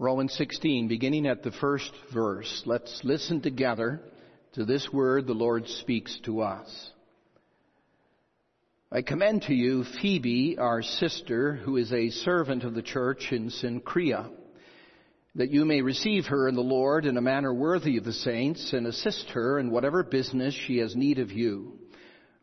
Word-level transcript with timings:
Romans 0.00 0.32
16, 0.32 0.88
beginning 0.88 1.26
at 1.26 1.42
the 1.42 1.50
first 1.50 1.92
verse. 2.14 2.62
Let's 2.64 3.02
listen 3.04 3.42
together 3.42 4.00
to 4.54 4.64
this 4.64 4.90
word 4.90 5.26
the 5.26 5.34
Lord 5.34 5.68
speaks 5.68 6.18
to 6.24 6.40
us. 6.40 6.90
I 8.90 9.02
commend 9.02 9.42
to 9.42 9.54
you 9.54 9.84
Phoebe, 9.84 10.56
our 10.56 10.80
sister, 10.80 11.52
who 11.52 11.76
is 11.76 11.92
a 11.92 12.08
servant 12.08 12.64
of 12.64 12.72
the 12.72 12.80
church 12.80 13.30
in 13.30 13.50
Cenchrea, 13.50 14.30
that 15.34 15.50
you 15.50 15.66
may 15.66 15.82
receive 15.82 16.24
her 16.28 16.48
in 16.48 16.54
the 16.54 16.62
Lord 16.62 17.04
in 17.04 17.18
a 17.18 17.20
manner 17.20 17.52
worthy 17.52 17.98
of 17.98 18.04
the 18.04 18.14
saints 18.14 18.72
and 18.72 18.86
assist 18.86 19.28
her 19.32 19.58
in 19.58 19.70
whatever 19.70 20.02
business 20.02 20.54
she 20.54 20.78
has 20.78 20.96
need 20.96 21.18
of 21.18 21.30
you. 21.30 21.78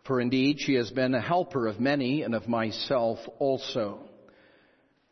For 0.06 0.22
indeed 0.22 0.60
she 0.60 0.76
has 0.76 0.92
been 0.92 1.16
a 1.16 1.20
helper 1.20 1.66
of 1.66 1.80
many 1.80 2.22
and 2.22 2.36
of 2.36 2.48
myself 2.48 3.18
also. 3.40 4.08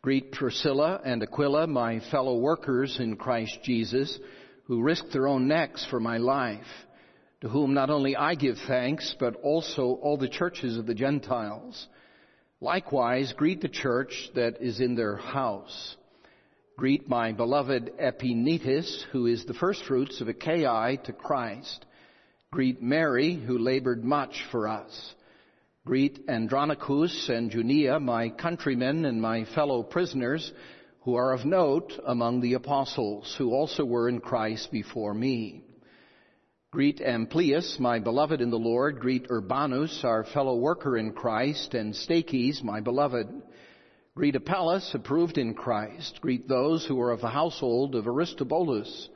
Greet 0.02 0.32
Priscilla 0.32 1.00
and 1.04 1.22
Aquila, 1.22 1.66
my 1.66 2.00
fellow 2.10 2.38
workers 2.38 2.98
in 3.00 3.16
Christ 3.16 3.58
Jesus, 3.64 4.18
who 4.64 4.82
risked 4.82 5.12
their 5.12 5.26
own 5.26 5.48
necks 5.48 5.84
for 5.90 5.98
my 5.98 6.18
life, 6.18 6.66
to 7.40 7.48
whom 7.48 7.74
not 7.74 7.90
only 7.90 8.14
I 8.14 8.34
give 8.34 8.56
thanks, 8.66 9.14
but 9.18 9.36
also 9.42 9.98
all 10.02 10.16
the 10.16 10.28
churches 10.28 10.78
of 10.78 10.86
the 10.86 10.94
Gentiles. 10.94 11.88
Likewise, 12.60 13.34
greet 13.36 13.60
the 13.60 13.68
church 13.68 14.30
that 14.34 14.62
is 14.62 14.80
in 14.80 14.94
their 14.94 15.16
house. 15.16 15.96
Greet 16.76 17.08
my 17.08 17.32
beloved 17.32 17.92
Epenetus, 17.98 19.04
who 19.10 19.26
is 19.26 19.44
the 19.44 19.54
firstfruits 19.54 20.20
of 20.20 20.28
Achaia 20.28 20.96
to 21.04 21.12
Christ. 21.12 21.84
Greet 22.50 22.82
Mary, 22.82 23.34
who 23.34 23.58
labored 23.58 24.04
much 24.04 24.44
for 24.50 24.68
us. 24.68 25.14
Greet 25.86 26.24
Andronicus 26.28 27.28
and 27.28 27.48
Junia, 27.48 28.00
my 28.00 28.30
countrymen 28.30 29.04
and 29.04 29.22
my 29.22 29.44
fellow 29.54 29.84
prisoners, 29.84 30.52
who 31.02 31.14
are 31.14 31.32
of 31.32 31.44
note 31.44 31.92
among 32.04 32.40
the 32.40 32.54
apostles, 32.54 33.32
who 33.38 33.52
also 33.52 33.84
were 33.84 34.08
in 34.08 34.18
Christ 34.18 34.72
before 34.72 35.14
me. 35.14 35.62
Greet 36.72 37.00
Amplias, 37.00 37.78
my 37.78 38.00
beloved 38.00 38.40
in 38.40 38.50
the 38.50 38.58
Lord. 38.58 38.98
Greet 38.98 39.28
Urbanus, 39.30 40.00
our 40.02 40.24
fellow 40.24 40.56
worker 40.56 40.98
in 40.98 41.12
Christ, 41.12 41.74
and 41.74 41.94
Stachys, 41.94 42.64
my 42.64 42.80
beloved. 42.80 43.28
Greet 44.16 44.34
Apelles, 44.34 44.90
approved 44.92 45.38
in 45.38 45.54
Christ. 45.54 46.18
Greet 46.20 46.48
those 46.48 46.84
who 46.84 47.00
are 47.00 47.12
of 47.12 47.20
the 47.20 47.28
household 47.28 47.94
of 47.94 48.08
Aristobulus. 48.08 49.08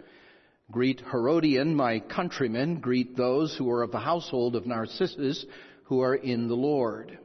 Greet 0.70 1.00
Herodion, 1.00 1.75
my 1.75 1.98
countrymen. 1.98 2.78
Greet 2.78 3.16
those 3.16 3.56
who 3.56 3.69
are 3.72 3.83
of 3.83 3.91
the 3.91 3.98
household 3.98 4.55
of 4.55 4.69
Narcissus, 4.69 5.44
who 5.91 6.00
are 6.02 6.14
in 6.14 6.46
the 6.46 6.55
Lord. 6.55 7.19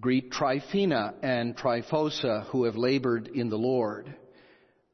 Greet 0.00 0.30
Tryphena 0.30 1.14
and 1.22 1.56
Tryphosa, 1.56 2.46
who 2.46 2.64
have 2.64 2.76
labored 2.76 3.26
in 3.26 3.50
the 3.50 3.58
Lord. 3.58 4.14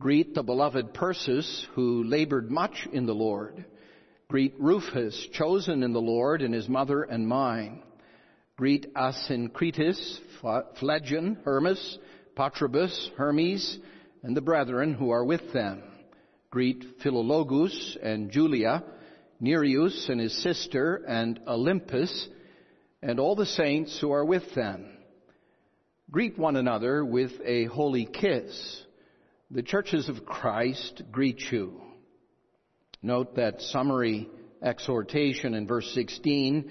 Greet 0.01 0.35
the 0.35 0.43
beloved 0.43 0.95
Persis, 0.95 1.67
who 1.75 2.03
labored 2.05 2.51
much 2.51 2.89
in 2.91 3.05
the 3.05 3.15
Lord. 3.15 3.67
Greet 4.29 4.55
Rufus, 4.59 5.29
chosen 5.35 5.83
in 5.83 5.93
the 5.93 6.01
Lord, 6.01 6.41
and 6.41 6.55
his 6.55 6.71
mother 6.71 7.03
and 7.03 7.29
mine. 7.29 7.83
Greet 8.57 8.95
Asyncritus, 8.95 10.19
Phlegon, 10.79 11.37
Hermas, 11.45 11.99
Patrobus, 12.35 13.11
Hermes, 13.19 13.79
and 14.23 14.35
the 14.35 14.41
brethren 14.41 14.95
who 14.95 15.11
are 15.11 15.25
with 15.25 15.53
them. 15.53 15.83
Greet 16.51 16.99
Philologus 17.05 17.99
and 18.03 18.31
Julia, 18.31 18.83
Nereus 19.39 20.09
and 20.09 20.19
his 20.19 20.43
sister, 20.43 21.05
and 21.07 21.41
Olympas, 21.47 22.29
and 23.03 23.19
all 23.19 23.35
the 23.35 23.47
saints 23.47 23.99
who 24.01 24.13
are 24.13 24.25
with 24.25 24.55
them. 24.55 24.87
Greet 26.11 26.39
one 26.39 26.57
another 26.57 27.05
with 27.05 27.33
a 27.45 27.67
holy 27.67 28.05
kiss. 28.05 28.83
The 29.51 29.63
churches 29.63 30.09
of 30.09 30.27
Christ 30.27 31.03
greet 31.11 31.41
you. 31.51 31.81
Note 33.03 33.37
that 33.37 33.63
summary 33.63 34.29
exhortation 34.63 35.55
in 35.55 35.67
verse 35.67 35.91
16. 35.95 36.71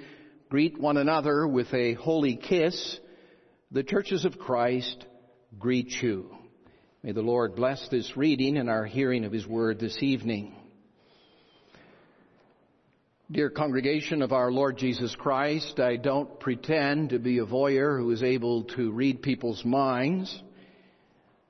Greet 0.49 0.79
one 0.79 0.97
another 0.97 1.47
with 1.47 1.73
a 1.73 1.93
holy 1.93 2.35
kiss. 2.35 2.99
The 3.71 3.83
churches 3.83 4.25
of 4.25 4.37
Christ 4.37 5.05
greet 5.57 5.91
you. 6.01 6.35
May 7.01 7.13
the 7.13 7.21
Lord 7.21 7.55
bless 7.55 7.87
this 7.89 8.17
reading 8.17 8.57
and 8.57 8.69
our 8.69 8.85
hearing 8.85 9.23
of 9.25 9.31
His 9.31 9.47
Word 9.47 9.79
this 9.79 9.97
evening. 10.01 10.55
Dear 13.31 13.51
congregation 13.51 14.23
of 14.23 14.31
our 14.31 14.51
Lord 14.51 14.79
Jesus 14.79 15.15
Christ, 15.15 15.79
I 15.79 15.97
don't 15.97 16.39
pretend 16.39 17.11
to 17.11 17.19
be 17.19 17.37
a 17.37 17.45
voyeur 17.45 17.99
who 17.99 18.09
is 18.09 18.23
able 18.23 18.63
to 18.75 18.89
read 18.89 19.21
people's 19.21 19.63
minds, 19.63 20.41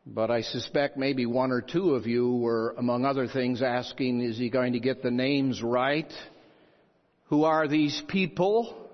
but 0.05 0.29
I 0.29 0.41
suspect 0.41 0.97
maybe 0.97 1.25
one 1.25 1.53
or 1.53 1.61
two 1.61 1.95
of 1.95 2.05
you 2.05 2.35
were, 2.35 2.75
among 2.77 3.05
other 3.05 3.27
things, 3.27 3.61
asking, 3.61 4.19
is 4.19 4.37
he 4.37 4.49
going 4.49 4.73
to 4.73 4.81
get 4.81 5.01
the 5.01 5.09
names 5.09 5.63
right? 5.63 6.11
Who 7.27 7.45
are 7.45 7.65
these 7.65 8.03
people? 8.09 8.89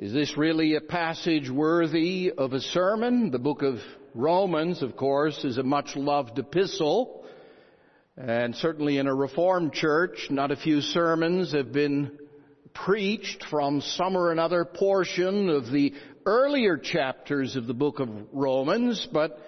Is 0.00 0.12
this 0.12 0.36
really 0.36 0.74
a 0.74 0.80
passage 0.80 1.48
worthy 1.48 2.32
of 2.36 2.54
a 2.54 2.60
sermon? 2.60 3.30
The 3.30 3.38
book 3.38 3.62
of 3.62 3.76
Romans, 4.16 4.82
of 4.82 4.96
course, 4.96 5.44
is 5.44 5.58
a 5.58 5.62
much 5.62 5.94
loved 5.94 6.40
epistle. 6.40 7.23
And 8.16 8.54
certainly 8.54 8.98
in 8.98 9.08
a 9.08 9.14
Reformed 9.14 9.72
church, 9.72 10.28
not 10.30 10.52
a 10.52 10.56
few 10.56 10.80
sermons 10.80 11.52
have 11.52 11.72
been 11.72 12.16
preached 12.72 13.44
from 13.50 13.80
some 13.80 14.16
or 14.16 14.30
another 14.30 14.64
portion 14.64 15.48
of 15.48 15.70
the 15.70 15.94
earlier 16.24 16.76
chapters 16.76 17.56
of 17.56 17.66
the 17.66 17.74
book 17.74 17.98
of 17.98 18.08
Romans, 18.32 19.08
but 19.12 19.38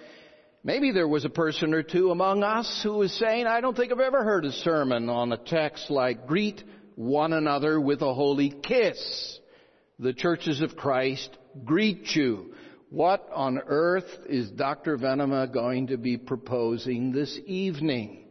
maybe 0.65 0.91
there 0.91 1.07
was 1.07 1.25
a 1.25 1.31
person 1.31 1.75
or 1.75 1.85
two 1.85 2.11
among 2.11 2.43
us 2.43 2.81
who 2.83 2.95
was 2.95 3.13
saying, 3.13 3.47
I 3.47 3.61
don't 3.61 3.77
think 3.77 3.93
I've 3.93 4.01
ever 4.01 4.25
heard 4.25 4.45
a 4.45 4.53
sermon 4.53 5.09
on 5.09 5.33
a 5.33 5.37
text 5.37 5.89
like 5.89 6.27
greet 6.27 6.63
one 6.97 7.33
another 7.33 7.81
with 7.81 8.03
a 8.03 8.15
holy 8.15 8.51
kiss. 8.51 9.39
The 10.01 10.13
churches 10.13 10.61
of 10.61 10.77
Christ 10.77 11.31
greet 11.65 12.17
you. 12.17 12.53
What 12.91 13.29
on 13.33 13.61
earth 13.65 14.11
is 14.29 14.51
Dr. 14.51 14.99
Venema 14.99 15.53
going 15.53 15.89
to 15.89 15.97
be 15.97 16.17
proposing 16.17 17.13
this 17.13 17.39
evening? 17.47 18.26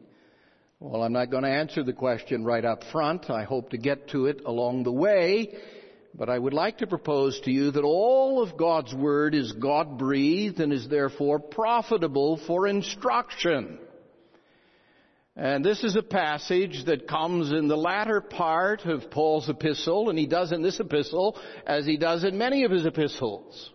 Well, 0.82 1.04
I'm 1.04 1.14
not 1.14 1.32
going 1.32 1.44
to 1.44 1.50
answer 1.50 1.84
the 1.84 1.94
question 1.94 2.44
right 2.44 2.66
up 2.66 2.84
front. 2.92 3.30
I 3.30 3.46
hope 3.46 3.70
to 3.70 3.78
get 3.78 4.10
to 4.10 4.26
it 4.26 4.42
along 4.46 4.84
the 4.84 4.92
way. 4.92 5.56
But 6.14 6.30
I 6.30 6.38
would 6.38 6.54
like 6.54 6.80
to 6.80 6.88
propose 6.88 7.40
to 7.42 7.52
you 7.52 7.72
that 7.72 7.84
all 7.84 8.44
of 8.44 8.58
God's 8.58 8.94
Word 8.94 9.36
is 9.36 9.54
God 9.54 9.98
breathed 9.98 10.60
and 10.60 10.74
is 10.74 10.90
therefore 10.90 11.40
profitable 11.40 12.42
for 12.46 12.68
instruction. 12.68 13.80
And 15.38 15.64
this 15.64 15.82
is 15.84 15.96
a 15.96 16.04
passage 16.04 16.84
that 16.86 17.08
comes 17.08 17.54
in 17.54 17.70
the 17.70 17.78
latter 17.78 18.20
part 18.20 18.82
of 18.82 19.10
Paul's 19.12 19.50
epistle, 19.50 20.10
and 20.10 20.20
he 20.20 20.28
does 20.28 20.52
in 20.52 20.62
this 20.62 20.82
epistle 20.82 21.38
as 21.66 21.86
he 21.86 21.96
does 21.96 22.26
in 22.26 22.38
many 22.38 22.66
of 22.66 22.72
his 22.72 22.86
epistles. 22.86 23.72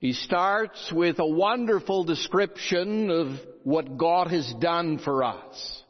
He 0.00 0.12
starts 0.12 0.92
with 0.92 1.20
a 1.20 1.26
wonderful 1.26 2.04
description 2.04 3.10
of 3.10 3.40
what 3.62 3.96
God 3.96 4.28
has 4.28 4.52
done 4.60 4.98
for 4.98 5.22
us. 5.22 5.82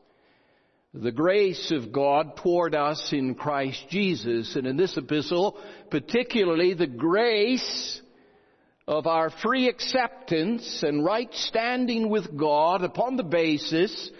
The 0.94 1.12
grace 1.12 1.71
of 1.71 1.93
God 1.93 2.37
toward 2.38 2.75
us 2.75 3.12
in 3.12 3.34
Christ 3.34 3.84
Jesus. 3.91 4.56
And 4.56 4.66
in 4.66 4.76
this 4.76 4.97
epistle, 4.97 5.59
particularly 5.91 6.75
the 6.75 6.87
grace 6.87 8.00
of 8.87 9.06
our 9.06 9.28
free 9.28 9.69
acceptance 9.69 10.82
and 10.82 11.04
right 11.04 11.32
standing 11.32 12.09
with 12.09 12.34
God 12.37 12.82
upon 12.82 13.16
the 13.16 13.22
basis 13.22 14.10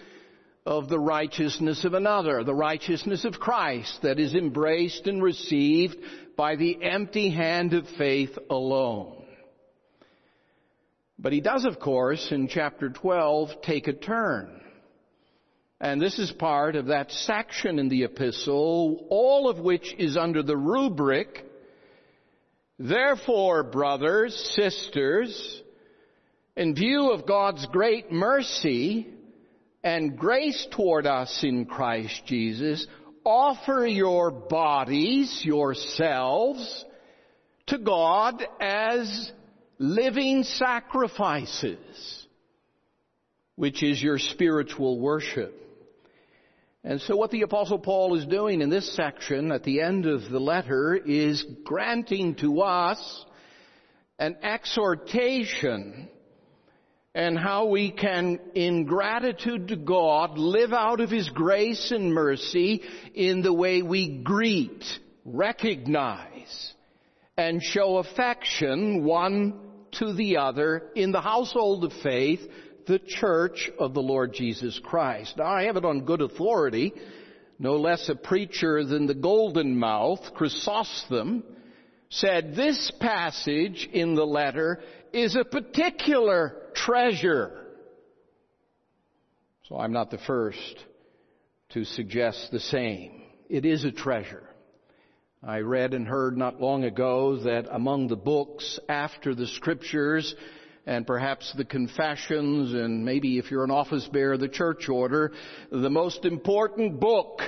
of 0.63 0.89
the 0.89 0.99
righteousness 0.99 1.83
of 1.85 1.95
another, 1.95 2.43
the 2.43 2.53
righteousness 2.53 3.25
of 3.25 3.39
Christ 3.39 4.03
that 4.03 4.19
is 4.19 4.35
embraced 4.35 5.07
and 5.07 5.23
received 5.23 5.97
by 6.37 6.55
the 6.55 6.83
empty 6.83 7.31
hand 7.31 7.73
of 7.73 7.87
faith 7.97 8.37
alone. 8.51 9.25
But 11.17 11.33
he 11.33 11.41
does, 11.41 11.65
of 11.65 11.79
course, 11.79 12.31
in 12.31 12.47
chapter 12.47 12.89
12, 12.89 13.63
take 13.63 13.87
a 13.87 13.93
turn. 13.93 14.58
And 15.81 16.01
this 16.01 16.19
is 16.19 16.31
part 16.31 16.75
of 16.75 16.87
that 16.87 17.11
section 17.11 17.79
in 17.79 17.89
the 17.89 18.03
epistle, 18.03 19.07
all 19.09 19.49
of 19.49 19.59
which 19.59 19.95
is 19.97 20.17
under 20.17 20.43
the 20.43 20.57
rubric, 20.57 21.45
Therefore, 22.79 23.63
brothers, 23.63 24.33
sisters, 24.55 25.61
in 26.55 26.73
view 26.73 27.11
of 27.11 27.27
God's 27.27 27.65
great 27.65 28.09
mercy 28.09 29.07
and 29.83 30.17
grace 30.17 30.65
toward 30.71 31.05
us 31.05 31.43
in 31.43 31.65
Christ 31.65 32.21
Jesus, 32.25 32.87
offer 33.25 33.85
your 33.85 34.31
bodies, 34.31 35.41
yourselves, 35.43 36.85
to 37.67 37.77
God 37.77 38.41
as 38.61 39.29
living 39.77 40.43
sacrifices, 40.43 42.27
which 43.55 43.83
is 43.83 44.01
your 44.01 44.19
spiritual 44.19 44.99
worship. 45.01 45.68
And 46.83 47.01
so 47.01 47.15
what 47.15 47.31
the 47.31 47.41
apostle 47.41 47.79
Paul 47.79 48.15
is 48.15 48.25
doing 48.25 48.61
in 48.61 48.69
this 48.69 48.95
section 48.95 49.51
at 49.51 49.63
the 49.63 49.81
end 49.81 50.05
of 50.05 50.29
the 50.29 50.39
letter 50.39 50.95
is 50.95 51.43
granting 51.65 52.35
to 52.35 52.61
us 52.61 53.25
an 54.17 54.37
exhortation 54.41 56.09
and 57.13 57.37
how 57.37 57.65
we 57.65 57.91
can, 57.91 58.39
in 58.55 58.85
gratitude 58.85 59.69
to 59.69 59.75
God, 59.75 60.37
live 60.37 60.71
out 60.71 61.01
of 61.01 61.09
His 61.09 61.27
grace 61.29 61.91
and 61.91 62.13
mercy 62.13 62.81
in 63.13 63.41
the 63.41 63.53
way 63.53 63.81
we 63.81 64.21
greet, 64.23 64.85
recognize, 65.25 66.73
and 67.35 67.61
show 67.61 67.97
affection 67.97 69.03
one 69.03 69.59
to 69.93 70.13
the 70.13 70.37
other 70.37 70.91
in 70.95 71.11
the 71.11 71.21
household 71.21 71.83
of 71.83 71.91
faith, 72.03 72.41
the 72.87 72.99
church 72.99 73.69
of 73.79 73.93
the 73.93 74.01
Lord 74.01 74.33
Jesus 74.33 74.79
Christ. 74.83 75.35
Now 75.37 75.45
I 75.45 75.63
have 75.63 75.77
it 75.77 75.85
on 75.85 76.05
good 76.05 76.21
authority, 76.21 76.93
no 77.57 77.77
less 77.77 78.09
a 78.09 78.15
preacher 78.15 78.83
than 78.83 79.07
the 79.07 79.13
golden 79.13 79.77
mouth, 79.77 80.33
Chrysostom, 80.33 81.43
said 82.09 82.55
this 82.55 82.91
passage 82.99 83.87
in 83.91 84.15
the 84.15 84.25
letter 84.25 84.79
is 85.13 85.35
a 85.35 85.43
particular 85.43 86.55
treasure. 86.73 87.65
So 89.67 89.77
I'm 89.77 89.93
not 89.93 90.09
the 90.09 90.17
first 90.17 90.85
to 91.69 91.85
suggest 91.85 92.49
the 92.51 92.59
same. 92.59 93.21
It 93.49 93.65
is 93.65 93.83
a 93.83 93.91
treasure. 93.91 94.43
I 95.43 95.59
read 95.59 95.93
and 95.93 96.07
heard 96.07 96.37
not 96.37 96.59
long 96.59 96.83
ago 96.83 97.37
that 97.43 97.67
among 97.71 98.07
the 98.07 98.15
books 98.15 98.79
after 98.89 99.33
the 99.33 99.47
scriptures 99.47 100.35
and 100.85 101.05
perhaps 101.05 101.53
the 101.55 101.65
confessions 101.65 102.73
and 102.73 103.05
maybe 103.05 103.37
if 103.37 103.51
you're 103.51 103.63
an 103.63 103.71
office 103.71 104.07
bearer, 104.11 104.37
the 104.37 104.47
church 104.47 104.89
order, 104.89 105.31
the 105.71 105.89
most 105.89 106.25
important 106.25 106.99
book 106.99 107.41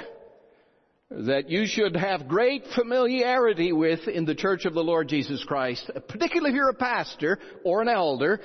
that 1.09 1.49
you 1.49 1.65
should 1.65 1.95
have 1.95 2.27
great 2.27 2.63
familiarity 2.73 3.73
with 3.73 4.07
in 4.07 4.25
the 4.25 4.35
church 4.35 4.65
of 4.65 4.73
the 4.73 4.83
Lord 4.83 5.09
Jesus 5.09 5.43
Christ, 5.43 5.89
particularly 6.07 6.51
if 6.51 6.55
you're 6.55 6.69
a 6.69 6.73
pastor 6.73 7.37
or 7.65 7.81
an 7.81 7.89
elder, 7.89 8.39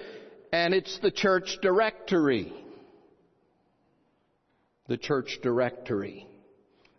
and 0.52 0.74
it's 0.74 0.98
the 1.00 1.12
church 1.12 1.58
directory. 1.62 2.52
The 4.88 4.96
church 4.96 5.38
directory. 5.42 6.26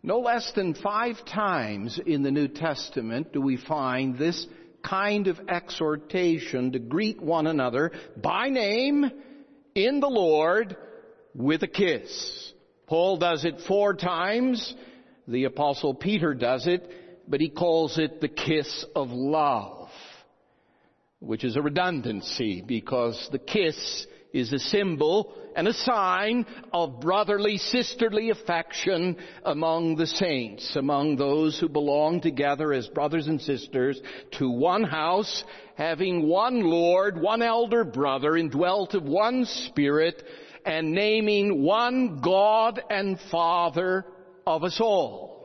No 0.04 0.20
less 0.20 0.52
than 0.56 0.74
five 0.74 1.18
times 1.26 2.00
in 2.06 2.24
the 2.24 2.32
New 2.32 2.48
Testament 2.48 3.34
do 3.34 3.42
we 3.42 3.58
find 3.58 4.18
this 4.18 4.48
kind 4.88 5.28
of 5.28 5.40
exhortation 5.50 6.72
to 6.72 6.80
greet 6.80 7.22
one 7.22 7.48
another 7.48 7.92
by 8.16 8.50
name 8.50 9.10
in 9.76 10.00
the 10.00 10.08
Lord 10.08 10.78
with 11.34 11.64
a 11.64 11.68
kiss. 11.68 12.54
Paul 12.88 13.18
does 13.18 13.44
it 13.44 13.62
four 13.68 13.94
times 13.94 14.74
the 15.28 15.44
apostle 15.44 15.94
Peter 15.94 16.34
does 16.34 16.68
it, 16.68 16.90
but 17.28 17.42
he 17.42 17.50
calls 17.50 17.98
it 17.98 18.22
the 18.22 18.30
kiss 18.30 18.86
of 18.96 19.10
love, 19.10 19.90
which 21.20 21.44
is 21.44 21.58
a 21.58 21.62
redundancy 21.62 22.64
because 22.66 23.28
the 23.32 23.40
kiss 23.40 24.08
is 24.38 24.54
a 24.54 24.60
symbol 24.60 25.34
and 25.56 25.68
a 25.68 25.74
sign 25.74 26.46
of 26.72 27.00
brotherly, 27.00 27.58
sisterly 27.58 28.30
affection 28.30 29.18
among 29.44 29.96
the 29.96 30.08
saints, 30.08 30.76
among 30.76 31.16
those 31.16 31.60
who 31.60 31.68
belong 31.68 32.22
together 32.22 32.74
as 32.74 32.88
brothers 32.90 33.28
and 33.28 33.42
sisters 33.42 34.00
to 34.34 34.50
one 34.50 34.84
house, 34.84 35.44
having 35.76 36.28
one 36.28 36.62
Lord, 36.62 37.20
one 37.20 37.42
elder 37.42 37.84
brother, 37.84 38.38
indwelt 38.38 38.94
of 38.94 39.04
one 39.04 39.46
Spirit, 39.46 40.22
and 40.66 40.92
naming 40.92 41.64
one 41.64 42.20
God 42.22 42.82
and 42.90 43.20
Father 43.32 44.06
of 44.46 44.64
us 44.64 44.80
all. 44.80 45.37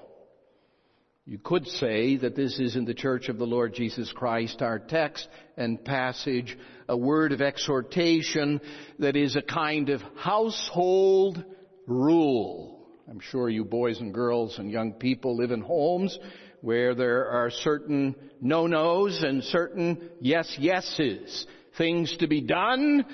You 1.24 1.38
could 1.38 1.68
say 1.68 2.16
that 2.16 2.34
this 2.34 2.58
is 2.58 2.74
in 2.74 2.84
the 2.84 2.94
church 2.94 3.28
of 3.28 3.38
the 3.38 3.46
Lord 3.46 3.74
Jesus 3.74 4.10
Christ, 4.12 4.60
our 4.60 4.80
text 4.80 5.28
and 5.56 5.84
passage, 5.84 6.58
a 6.88 6.96
word 6.96 7.30
of 7.30 7.40
exhortation 7.40 8.60
that 8.98 9.14
is 9.14 9.36
a 9.36 9.42
kind 9.42 9.88
of 9.90 10.02
household 10.16 11.44
rule. 11.86 12.88
I'm 13.08 13.20
sure 13.20 13.48
you 13.48 13.64
boys 13.64 14.00
and 14.00 14.12
girls 14.12 14.58
and 14.58 14.68
young 14.68 14.94
people 14.94 15.36
live 15.36 15.52
in 15.52 15.60
homes 15.60 16.18
where 16.60 16.96
there 16.96 17.28
are 17.28 17.50
certain 17.50 18.16
no-nos 18.40 19.22
and 19.22 19.44
certain 19.44 20.10
yes-yeses. 20.20 21.46
Things 21.78 22.16
to 22.16 22.26
be 22.26 22.40
done, 22.40 23.04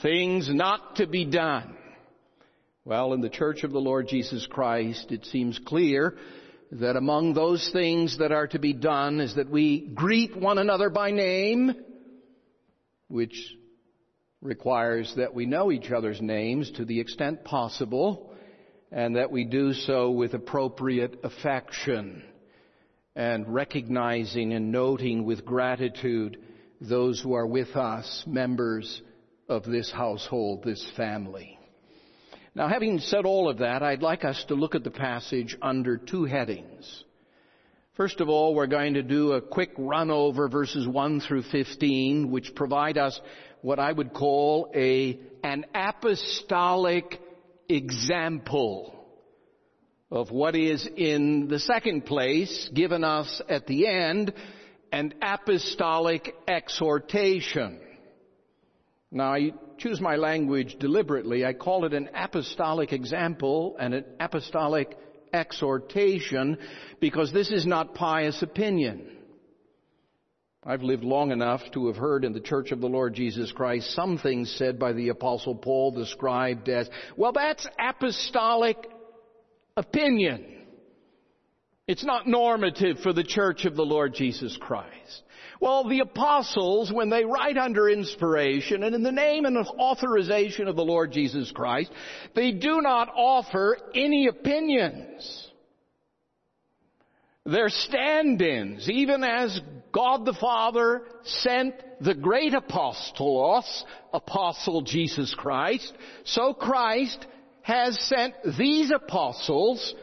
things 0.00 0.48
not 0.50 0.96
to 0.96 1.06
be 1.06 1.26
done. 1.26 1.76
Well, 2.86 3.12
in 3.12 3.20
the 3.20 3.28
church 3.28 3.62
of 3.62 3.72
the 3.72 3.78
Lord 3.78 4.08
Jesus 4.08 4.46
Christ, 4.46 5.12
it 5.12 5.26
seems 5.26 5.58
clear 5.58 6.16
that 6.72 6.96
among 6.96 7.32
those 7.32 7.70
things 7.72 8.18
that 8.18 8.32
are 8.32 8.46
to 8.48 8.58
be 8.58 8.72
done 8.72 9.20
is 9.20 9.36
that 9.36 9.48
we 9.50 9.80
greet 9.94 10.36
one 10.36 10.58
another 10.58 10.90
by 10.90 11.10
name, 11.10 11.74
which 13.08 13.54
requires 14.42 15.12
that 15.16 15.34
we 15.34 15.46
know 15.46 15.72
each 15.72 15.90
other's 15.90 16.20
names 16.20 16.70
to 16.72 16.84
the 16.84 17.00
extent 17.00 17.44
possible, 17.44 18.32
and 18.92 19.16
that 19.16 19.30
we 19.30 19.44
do 19.44 19.72
so 19.72 20.10
with 20.10 20.34
appropriate 20.34 21.20
affection, 21.24 22.22
and 23.16 23.52
recognizing 23.52 24.52
and 24.52 24.70
noting 24.70 25.24
with 25.24 25.44
gratitude 25.44 26.38
those 26.80 27.20
who 27.20 27.32
are 27.32 27.46
with 27.46 27.74
us, 27.76 28.22
members 28.26 29.02
of 29.48 29.64
this 29.64 29.90
household, 29.90 30.62
this 30.62 30.86
family. 30.96 31.57
Now, 32.58 32.66
having 32.66 32.98
said 32.98 33.24
all 33.24 33.48
of 33.48 33.58
that, 33.58 33.84
I'd 33.84 34.02
like 34.02 34.24
us 34.24 34.44
to 34.48 34.56
look 34.56 34.74
at 34.74 34.82
the 34.82 34.90
passage 34.90 35.56
under 35.62 35.96
two 35.96 36.24
headings. 36.24 37.04
First 37.96 38.20
of 38.20 38.28
all, 38.28 38.52
we're 38.52 38.66
going 38.66 38.94
to 38.94 39.02
do 39.04 39.34
a 39.34 39.40
quick 39.40 39.70
run 39.78 40.10
over 40.10 40.48
verses 40.48 40.84
1 40.84 41.20
through 41.20 41.44
15, 41.44 42.32
which 42.32 42.56
provide 42.56 42.98
us 42.98 43.20
what 43.62 43.78
I 43.78 43.92
would 43.92 44.12
call 44.12 44.72
a, 44.74 45.20
an 45.44 45.66
apostolic 45.72 47.20
example 47.68 49.06
of 50.10 50.32
what 50.32 50.56
is 50.56 50.84
in 50.96 51.46
the 51.46 51.60
second 51.60 52.06
place 52.06 52.68
given 52.74 53.04
us 53.04 53.40
at 53.48 53.68
the 53.68 53.86
end, 53.86 54.32
an 54.90 55.14
apostolic 55.22 56.34
exhortation. 56.48 57.78
Now, 59.12 59.36
choose 59.78 60.00
my 60.00 60.16
language 60.16 60.76
deliberately. 60.78 61.44
I 61.44 61.52
call 61.52 61.84
it 61.84 61.94
an 61.94 62.10
apostolic 62.14 62.92
example 62.92 63.76
and 63.78 63.94
an 63.94 64.04
apostolic 64.20 64.96
exhortation 65.32 66.58
because 67.00 67.32
this 67.32 67.50
is 67.50 67.66
not 67.66 67.94
pious 67.94 68.42
opinion. 68.42 69.18
I've 70.64 70.82
lived 70.82 71.04
long 71.04 71.30
enough 71.30 71.62
to 71.72 71.86
have 71.86 71.96
heard 71.96 72.24
in 72.24 72.32
the 72.32 72.40
Church 72.40 72.72
of 72.72 72.80
the 72.80 72.88
Lord 72.88 73.14
Jesus 73.14 73.52
Christ 73.52 73.94
some 73.94 74.18
things 74.18 74.54
said 74.58 74.78
by 74.78 74.92
the 74.92 75.08
Apostle 75.08 75.54
Paul 75.54 75.92
described 75.92 76.68
as, 76.68 76.90
well, 77.16 77.32
that's 77.32 77.66
apostolic 77.78 78.76
opinion. 79.76 80.44
It's 81.86 82.04
not 82.04 82.26
normative 82.26 82.98
for 82.98 83.14
the 83.14 83.24
Church 83.24 83.64
of 83.64 83.76
the 83.76 83.84
Lord 83.84 84.12
Jesus 84.12 84.58
Christ. 84.60 85.22
Well, 85.60 85.88
the 85.88 86.00
apostles, 86.00 86.92
when 86.92 87.10
they 87.10 87.24
write 87.24 87.56
under 87.56 87.88
inspiration 87.88 88.84
and 88.84 88.94
in 88.94 89.02
the 89.02 89.12
name 89.12 89.44
and 89.44 89.56
authorization 89.56 90.68
of 90.68 90.76
the 90.76 90.84
Lord 90.84 91.10
Jesus 91.12 91.50
Christ, 91.50 91.90
they 92.34 92.52
do 92.52 92.80
not 92.80 93.08
offer 93.14 93.76
any 93.94 94.28
opinions. 94.28 95.48
They're 97.44 97.70
stand-ins, 97.70 98.88
even 98.88 99.24
as 99.24 99.60
God 99.90 100.24
the 100.26 100.36
Father 100.38 101.02
sent 101.24 101.74
the 102.00 102.14
great 102.14 102.52
apostolos, 102.52 103.84
apostle 104.12 104.82
Jesus 104.82 105.34
Christ, 105.34 105.92
so 106.24 106.52
Christ 106.52 107.26
has 107.62 107.98
sent 108.06 108.34
these 108.58 108.90
apostles 108.90 109.94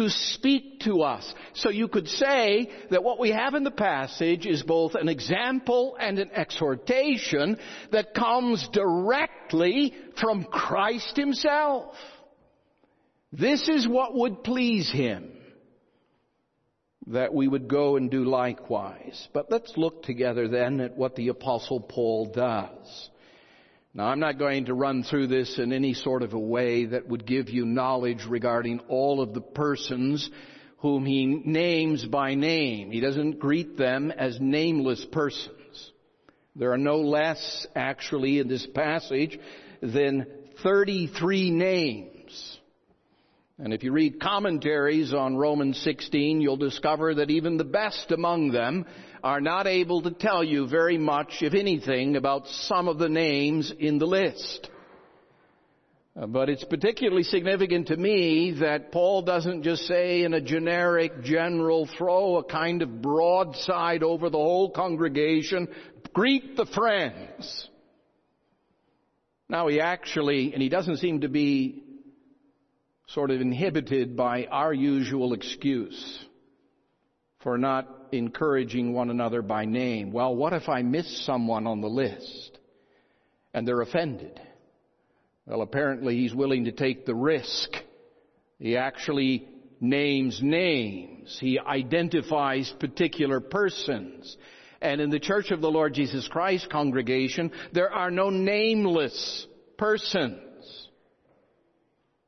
to 0.00 0.08
speak 0.08 0.80
to 0.80 1.02
us. 1.02 1.34
So 1.52 1.68
you 1.68 1.86
could 1.86 2.08
say 2.08 2.70
that 2.90 3.04
what 3.04 3.20
we 3.20 3.32
have 3.32 3.54
in 3.54 3.64
the 3.64 3.70
passage 3.70 4.46
is 4.46 4.62
both 4.62 4.94
an 4.94 5.10
example 5.10 5.94
and 6.00 6.18
an 6.18 6.30
exhortation 6.34 7.58
that 7.92 8.14
comes 8.14 8.66
directly 8.72 9.94
from 10.18 10.44
Christ 10.44 11.16
himself. 11.16 11.94
This 13.30 13.68
is 13.68 13.86
what 13.86 14.14
would 14.14 14.42
please 14.42 14.90
him. 14.90 15.32
That 17.08 17.34
we 17.34 17.46
would 17.46 17.68
go 17.68 17.96
and 17.96 18.10
do 18.10 18.24
likewise. 18.24 19.28
But 19.34 19.50
let's 19.50 19.76
look 19.76 20.02
together 20.02 20.48
then 20.48 20.80
at 20.80 20.96
what 20.96 21.14
the 21.14 21.28
apostle 21.28 21.80
Paul 21.80 22.32
does. 22.34 23.10
Now 23.92 24.06
I'm 24.06 24.20
not 24.20 24.38
going 24.38 24.66
to 24.66 24.74
run 24.74 25.02
through 25.02 25.26
this 25.26 25.58
in 25.58 25.72
any 25.72 25.94
sort 25.94 26.22
of 26.22 26.32
a 26.32 26.38
way 26.38 26.86
that 26.86 27.08
would 27.08 27.26
give 27.26 27.50
you 27.50 27.66
knowledge 27.66 28.24
regarding 28.28 28.80
all 28.88 29.20
of 29.20 29.34
the 29.34 29.40
persons 29.40 30.30
whom 30.78 31.04
he 31.04 31.26
names 31.26 32.04
by 32.04 32.34
name. 32.34 32.92
He 32.92 33.00
doesn't 33.00 33.40
greet 33.40 33.76
them 33.76 34.12
as 34.12 34.38
nameless 34.40 35.04
persons. 35.10 35.56
There 36.54 36.72
are 36.72 36.78
no 36.78 36.98
less 36.98 37.66
actually 37.74 38.38
in 38.38 38.46
this 38.46 38.66
passage 38.66 39.38
than 39.82 40.26
33 40.62 41.50
names. 41.50 42.19
And 43.62 43.74
if 43.74 43.82
you 43.82 43.92
read 43.92 44.20
commentaries 44.20 45.12
on 45.12 45.36
Romans 45.36 45.78
16, 45.82 46.40
you'll 46.40 46.56
discover 46.56 47.16
that 47.16 47.28
even 47.28 47.58
the 47.58 47.64
best 47.64 48.10
among 48.10 48.52
them 48.52 48.86
are 49.22 49.42
not 49.42 49.66
able 49.66 50.00
to 50.00 50.10
tell 50.10 50.42
you 50.42 50.66
very 50.66 50.96
much, 50.96 51.42
if 51.42 51.52
anything, 51.52 52.16
about 52.16 52.48
some 52.48 52.88
of 52.88 52.96
the 52.96 53.10
names 53.10 53.70
in 53.78 53.98
the 53.98 54.06
list. 54.06 54.70
Uh, 56.18 56.26
but 56.26 56.48
it's 56.48 56.64
particularly 56.64 57.22
significant 57.22 57.88
to 57.88 57.98
me 57.98 58.52
that 58.60 58.92
Paul 58.92 59.20
doesn't 59.22 59.62
just 59.62 59.82
say 59.82 60.22
in 60.22 60.32
a 60.32 60.40
generic, 60.40 61.22
general 61.22 61.86
throw 61.98 62.38
a 62.38 62.44
kind 62.44 62.80
of 62.80 63.02
broadside 63.02 64.02
over 64.02 64.30
the 64.30 64.38
whole 64.38 64.70
congregation, 64.70 65.68
greet 66.14 66.56
the 66.56 66.64
friends. 66.64 67.68
Now 69.50 69.68
he 69.68 69.82
actually, 69.82 70.54
and 70.54 70.62
he 70.62 70.70
doesn't 70.70 70.96
seem 70.96 71.20
to 71.20 71.28
be 71.28 71.84
sort 73.14 73.30
of 73.30 73.40
inhibited 73.40 74.16
by 74.16 74.44
our 74.46 74.72
usual 74.72 75.32
excuse 75.32 76.24
for 77.42 77.58
not 77.58 77.88
encouraging 78.12 78.92
one 78.92 79.10
another 79.10 79.42
by 79.42 79.64
name. 79.64 80.12
Well, 80.12 80.34
what 80.34 80.52
if 80.52 80.68
I 80.68 80.82
miss 80.82 81.24
someone 81.24 81.66
on 81.66 81.80
the 81.80 81.88
list 81.88 82.58
and 83.52 83.66
they're 83.66 83.80
offended? 83.80 84.40
Well, 85.46 85.62
apparently 85.62 86.18
he's 86.18 86.34
willing 86.34 86.64
to 86.66 86.72
take 86.72 87.06
the 87.06 87.14
risk. 87.14 87.70
He 88.58 88.76
actually 88.76 89.48
names 89.80 90.40
names. 90.42 91.36
He 91.40 91.58
identifies 91.58 92.72
particular 92.78 93.40
persons. 93.40 94.36
And 94.80 95.00
in 95.00 95.10
the 95.10 95.18
Church 95.18 95.50
of 95.50 95.60
the 95.60 95.70
Lord 95.70 95.94
Jesus 95.94 96.28
Christ 96.28 96.70
congregation, 96.70 97.50
there 97.72 97.92
are 97.92 98.10
no 98.10 98.30
nameless 98.30 99.46
persons. 99.76 100.49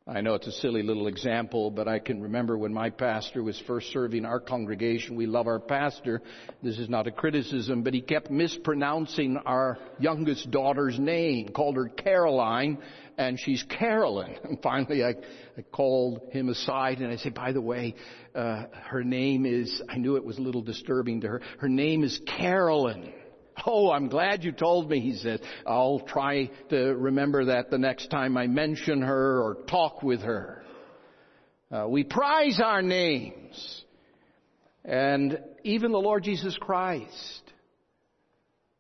I 0.07 0.21
know 0.21 0.35
it's 0.35 0.49
a 0.49 0.53
silly 0.53 0.83
little 0.83 1.07
example, 1.07 1.71
but 1.71 1.87
I 1.87 2.01
can 2.01 2.21
remember 2.21 2.59
when 2.59 2.73
my 2.73 2.91
pastor 2.91 3.41
was 3.41 3.61
first 3.69 3.93
serving 3.93 4.25
our 4.25 4.41
congregation. 4.41 5.15
We 5.15 5.27
love 5.27 5.47
our 5.47 5.61
pastor. 5.61 6.23
This 6.61 6.81
is 6.81 6.89
not 6.89 7.07
a 7.07 7.13
criticism, 7.13 7.85
but 7.85 7.95
he 7.95 8.01
kept 8.01 8.29
mispronouncing 8.29 9.37
our 9.47 9.79
youngest 10.01 10.51
daughter's 10.51 10.99
name, 10.99 11.51
called 11.51 11.77
her 11.77 11.89
Caroline, 11.89 12.79
and 13.17 13.39
she's 13.39 13.63
Carolyn. 13.63 14.35
And 14.45 14.61
finally 14.61 15.05
I, 15.05 15.15
I 15.57 15.63
called 15.71 16.21
him 16.33 16.49
aside 16.49 16.99
and 16.99 17.13
I 17.13 17.17
said, 17.17 17.35
by 17.35 17.53
the 17.53 17.61
way, 17.61 17.95
uh, 18.35 18.65
her 18.87 19.05
name 19.05 19.47
is, 19.47 19.81
I 19.89 19.99
knew 19.99 20.17
it 20.17 20.25
was 20.25 20.37
a 20.37 20.43
little 20.43 20.63
disturbing 20.63 21.21
to 21.21 21.29
her, 21.29 21.43
her 21.59 21.69
name 21.69 22.03
is 22.03 22.21
Carolyn. 22.27 23.13
Oh, 23.67 23.91
I'm 23.91 24.09
glad 24.09 24.45
you 24.45 24.53
told 24.53 24.91
me, 24.91 25.01
he 25.01 25.15
said. 25.17 25.41
I'll 25.67 26.01
try 26.01 26.51
to 26.71 26.77
remember 26.95 27.47
that 27.47 27.71
the 27.71 27.79
next 27.79 28.11
time 28.11 28.37
I 28.37 28.47
mention 28.47 29.03
her 29.03 29.43
or 29.43 29.65
talk 29.67 30.03
with 30.03 30.23
her. 30.23 30.63
Uh, 31.71 31.87
we 31.89 32.05
prize 32.05 32.61
our 32.63 32.83
names. 32.83 33.85
And 34.85 35.39
even 35.65 35.93
the 35.93 35.99
Lord 35.99 36.25
Jesus 36.25 36.57
Christ. 36.61 37.43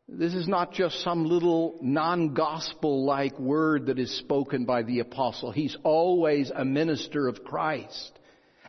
This 0.08 0.34
is 0.34 0.48
not 0.48 0.72
just 0.72 1.00
some 1.02 1.24
little 1.24 1.78
non-gospel 1.80 3.06
like 3.06 3.38
word 3.38 3.86
that 3.86 3.98
is 3.98 4.18
spoken 4.18 4.66
by 4.66 4.82
the 4.82 4.98
apostle. 4.98 5.52
He's 5.52 5.76
always 5.84 6.50
a 6.54 6.64
minister 6.64 7.28
of 7.28 7.44
Christ. 7.44 8.18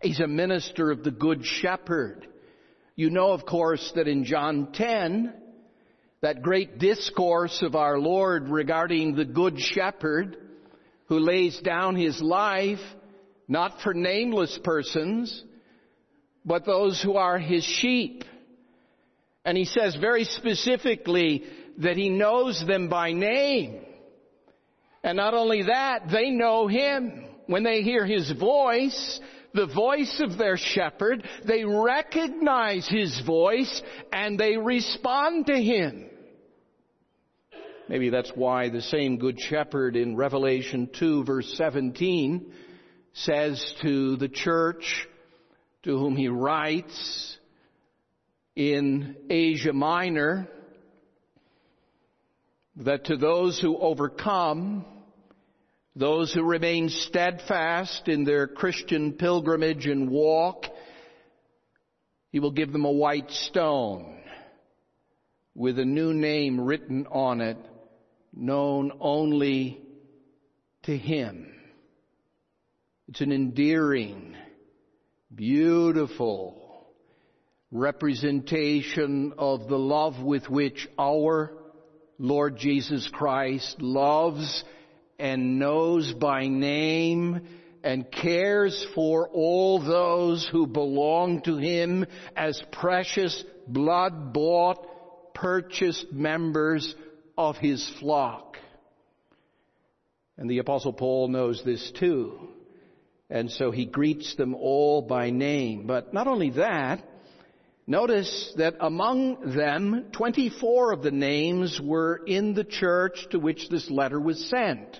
He's 0.01 0.19
a 0.19 0.27
minister 0.27 0.91
of 0.91 1.03
the 1.03 1.12
Good 1.12 1.43
Shepherd. 1.43 2.27
You 2.95 3.10
know, 3.10 3.31
of 3.31 3.45
course, 3.45 3.91
that 3.95 4.07
in 4.07 4.24
John 4.24 4.72
10, 4.72 5.33
that 6.24 6.42
great 6.42 6.80
discourse 6.80 7.62
of 7.62 7.75
our 7.75 8.00
Lord 8.00 8.48
regarding 8.48 9.13
the 9.13 9.25
Good 9.25 9.60
Shepherd 9.60 10.38
who 11.08 11.20
lays 11.20 11.60
down 11.60 11.98
his 11.98 12.22
life 12.22 12.80
not 13.50 13.82
for 13.82 13.94
nameless 13.94 14.58
persons, 14.63 15.44
but 16.46 16.65
those 16.65 17.01
who 17.01 17.18
are 17.18 17.38
his 17.38 17.65
sheep. 17.65 18.24
And 19.44 19.58
he 19.58 19.65
says 19.65 19.98
very 20.00 20.24
specifically 20.24 21.44
that 21.80 21.98
he 21.98 22.08
knows 22.08 22.63
them 22.65 22.88
by 22.88 23.12
name. 23.12 23.82
And 25.03 25.18
not 25.18 25.34
only 25.34 25.63
that, 25.63 26.03
they 26.10 26.30
know 26.30 26.68
him. 26.68 27.25
When 27.48 27.63
they 27.63 27.82
hear 27.82 28.06
his 28.06 28.32
voice, 28.32 29.20
the 29.53 29.68
voice 29.68 30.22
of 30.24 30.38
their 30.38 30.56
shepherd, 30.56 31.27
they 31.46 31.65
recognize 31.65 32.88
his 32.88 33.20
voice 33.25 33.82
and 34.13 34.39
they 34.39 34.56
respond 34.56 35.48
to 35.48 35.62
him. 35.62 36.12
Maybe 37.89 38.09
that's 38.09 38.31
why 38.33 38.69
the 38.69 38.81
same 38.81 39.17
Good 39.17 39.39
Shepherd 39.39 39.97
in 39.97 40.15
Revelation 40.15 40.89
2 40.97 41.25
verse 41.25 41.53
17 41.57 42.51
says 43.11 43.73
to 43.81 44.15
the 44.15 44.29
church 44.29 45.05
to 45.83 45.97
whom 45.97 46.15
he 46.15 46.29
writes 46.29 47.37
in 48.55 49.17
Asia 49.29 49.73
Minor 49.73 50.47
that 52.77 53.05
to 53.05 53.17
those 53.17 53.59
who 53.59 53.77
overcome, 53.77 54.85
those 55.95 56.33
who 56.33 56.43
remain 56.43 56.87
steadfast 56.87 58.07
in 58.07 58.23
their 58.23 58.47
Christian 58.47 59.13
pilgrimage 59.13 59.87
and 59.87 60.09
walk, 60.09 60.67
he 62.31 62.39
will 62.39 62.51
give 62.51 62.71
them 62.71 62.85
a 62.85 62.91
white 62.91 63.29
stone 63.29 64.21
with 65.53 65.77
a 65.77 65.85
new 65.85 66.13
name 66.13 66.61
written 66.61 67.05
on 67.07 67.41
it 67.41 67.57
known 68.35 68.91
only 68.99 69.81
to 70.83 70.97
Him. 70.97 71.47
It's 73.07 73.21
an 73.21 73.31
endearing, 73.31 74.35
beautiful 75.33 76.87
representation 77.71 79.33
of 79.37 79.67
the 79.67 79.79
love 79.79 80.21
with 80.21 80.49
which 80.49 80.87
our 80.97 81.51
Lord 82.19 82.57
Jesus 82.57 83.09
Christ 83.11 83.81
loves 83.81 84.63
and 85.19 85.59
knows 85.59 86.13
by 86.13 86.47
name 86.47 87.47
and 87.83 88.09
cares 88.11 88.85
for 88.95 89.27
all 89.29 89.79
those 89.79 90.47
who 90.49 90.67
belong 90.67 91.41
to 91.41 91.57
Him 91.57 92.05
as 92.35 92.61
precious 92.71 93.43
blood 93.67 94.33
bought, 94.33 95.33
purchased 95.33 96.11
members 96.11 96.95
of 97.37 97.57
his 97.57 97.87
flock. 97.99 98.57
And 100.37 100.49
the 100.49 100.59
apostle 100.59 100.93
Paul 100.93 101.27
knows 101.27 101.61
this 101.63 101.91
too. 101.91 102.49
And 103.29 103.51
so 103.51 103.71
he 103.71 103.85
greets 103.85 104.35
them 104.35 104.53
all 104.55 105.01
by 105.01 105.29
name. 105.29 105.87
But 105.87 106.13
not 106.13 106.27
only 106.27 106.51
that, 106.51 107.03
notice 107.87 108.53
that 108.57 108.75
among 108.79 109.55
them, 109.55 110.07
24 110.11 110.93
of 110.93 111.03
the 111.03 111.11
names 111.11 111.79
were 111.81 112.21
in 112.27 112.53
the 112.53 112.63
church 112.63 113.27
to 113.31 113.39
which 113.39 113.69
this 113.69 113.89
letter 113.89 114.19
was 114.19 114.49
sent. 114.49 114.99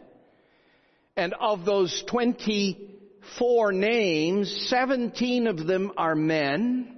And 1.15 1.33
of 1.39 1.65
those 1.65 2.03
24 2.07 3.71
names, 3.71 4.67
17 4.69 5.47
of 5.47 5.67
them 5.67 5.91
are 5.95 6.15
men, 6.15 6.97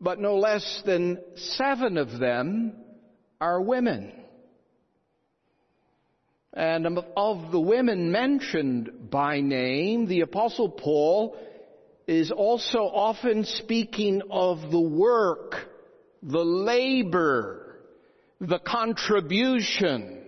but 0.00 0.20
no 0.20 0.36
less 0.36 0.82
than 0.86 1.18
seven 1.34 1.98
of 1.98 2.18
them 2.18 2.79
are 3.40 3.60
women. 3.60 4.12
And 6.52 6.86
of 7.16 7.52
the 7.52 7.60
women 7.60 8.10
mentioned 8.10 9.10
by 9.10 9.40
name, 9.40 10.06
the 10.06 10.22
apostle 10.22 10.68
Paul 10.68 11.36
is 12.06 12.32
also 12.32 12.80
often 12.80 13.44
speaking 13.44 14.20
of 14.30 14.70
the 14.70 14.80
work, 14.80 15.54
the 16.22 16.44
labor, 16.44 17.76
the 18.40 18.58
contribution 18.58 20.24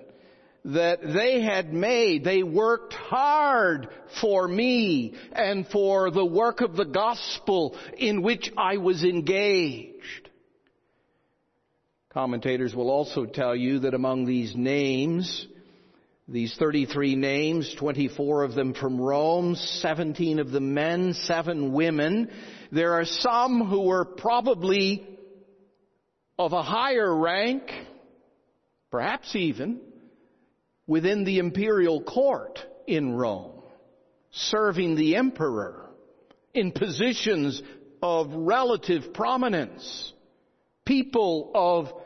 that 0.64 1.00
they 1.02 1.42
had 1.42 1.72
made. 1.72 2.22
They 2.22 2.44
worked 2.44 2.94
hard 2.94 3.88
for 4.20 4.46
me 4.46 5.14
and 5.32 5.66
for 5.66 6.12
the 6.12 6.24
work 6.24 6.60
of 6.60 6.76
the 6.76 6.84
gospel 6.84 7.76
in 7.98 8.22
which 8.22 8.52
I 8.56 8.76
was 8.76 9.02
engaged. 9.02 10.21
Commentators 12.12 12.74
will 12.74 12.90
also 12.90 13.24
tell 13.24 13.56
you 13.56 13.78
that 13.80 13.94
among 13.94 14.26
these 14.26 14.54
names, 14.54 15.46
these 16.28 16.54
33 16.58 17.16
names, 17.16 17.74
24 17.78 18.44
of 18.44 18.54
them 18.54 18.74
from 18.74 19.00
Rome, 19.00 19.54
17 19.54 20.38
of 20.38 20.50
the 20.50 20.60
men, 20.60 21.14
7 21.14 21.72
women, 21.72 22.30
there 22.70 22.92
are 22.92 23.06
some 23.06 23.66
who 23.66 23.86
were 23.86 24.04
probably 24.04 25.08
of 26.38 26.52
a 26.52 26.62
higher 26.62 27.14
rank, 27.16 27.70
perhaps 28.90 29.34
even, 29.34 29.80
within 30.86 31.24
the 31.24 31.38
imperial 31.38 32.02
court 32.02 32.58
in 32.86 33.14
Rome, 33.14 33.62
serving 34.32 34.96
the 34.96 35.16
emperor 35.16 35.88
in 36.52 36.72
positions 36.72 37.62
of 38.02 38.34
relative 38.34 39.14
prominence, 39.14 40.12
people 40.84 41.50
of 41.54 42.01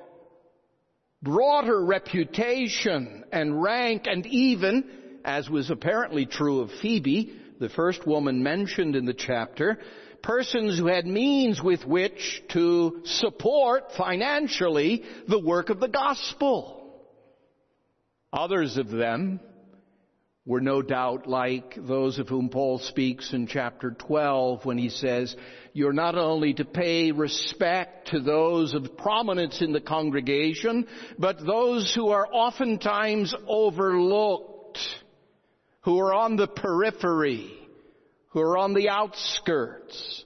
broader 1.26 1.84
reputation 1.84 3.24
and 3.32 3.60
rank 3.60 4.06
and 4.06 4.24
even, 4.26 4.84
as 5.24 5.50
was 5.50 5.70
apparently 5.70 6.24
true 6.24 6.60
of 6.60 6.70
Phoebe, 6.80 7.36
the 7.58 7.68
first 7.68 8.06
woman 8.06 8.44
mentioned 8.44 8.94
in 8.94 9.06
the 9.06 9.12
chapter, 9.12 9.76
persons 10.22 10.78
who 10.78 10.86
had 10.86 11.04
means 11.04 11.60
with 11.60 11.84
which 11.84 12.42
to 12.50 13.00
support 13.04 13.90
financially 13.96 15.02
the 15.26 15.40
work 15.40 15.68
of 15.68 15.80
the 15.80 15.88
gospel. 15.88 16.94
Others 18.32 18.76
of 18.76 18.88
them 18.88 19.40
were 20.46 20.60
no 20.60 20.80
doubt 20.80 21.26
like 21.26 21.74
those 21.76 22.20
of 22.20 22.28
whom 22.28 22.48
Paul 22.48 22.78
speaks 22.78 23.32
in 23.32 23.48
chapter 23.48 23.90
12 23.90 24.64
when 24.64 24.78
he 24.78 24.90
says, 24.90 25.34
you're 25.72 25.92
not 25.92 26.16
only 26.16 26.54
to 26.54 26.64
pay 26.64 27.10
respect 27.10 28.08
to 28.12 28.20
those 28.20 28.72
of 28.72 28.96
prominence 28.96 29.60
in 29.60 29.72
the 29.72 29.80
congregation, 29.80 30.86
but 31.18 31.44
those 31.44 31.92
who 31.92 32.10
are 32.10 32.28
oftentimes 32.32 33.34
overlooked, 33.48 34.78
who 35.80 35.98
are 35.98 36.14
on 36.14 36.36
the 36.36 36.46
periphery, 36.46 37.52
who 38.28 38.40
are 38.40 38.56
on 38.56 38.72
the 38.72 38.88
outskirts, 38.88 40.24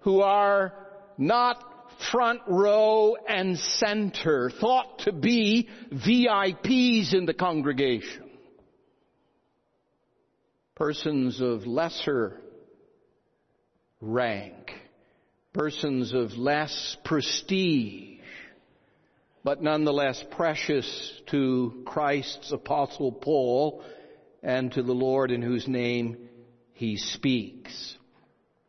who 0.00 0.22
are 0.22 0.72
not 1.16 1.62
front 2.10 2.40
row 2.48 3.14
and 3.28 3.56
center, 3.56 4.50
thought 4.50 4.98
to 5.00 5.12
be 5.12 5.68
VIPs 5.92 7.14
in 7.14 7.26
the 7.26 7.34
congregation 7.34 8.25
persons 10.76 11.40
of 11.40 11.66
lesser 11.66 12.38
rank, 14.02 14.70
persons 15.54 16.12
of 16.12 16.32
less 16.36 16.98
prestige, 17.02 18.20
but 19.42 19.62
nonetheless 19.62 20.22
precious 20.32 21.22
to 21.30 21.82
Christ's 21.86 22.52
apostle 22.52 23.10
Paul 23.10 23.82
and 24.42 24.70
to 24.72 24.82
the 24.82 24.92
Lord 24.92 25.30
in 25.30 25.40
whose 25.40 25.66
name 25.66 26.28
he 26.74 26.98
speaks. 26.98 27.96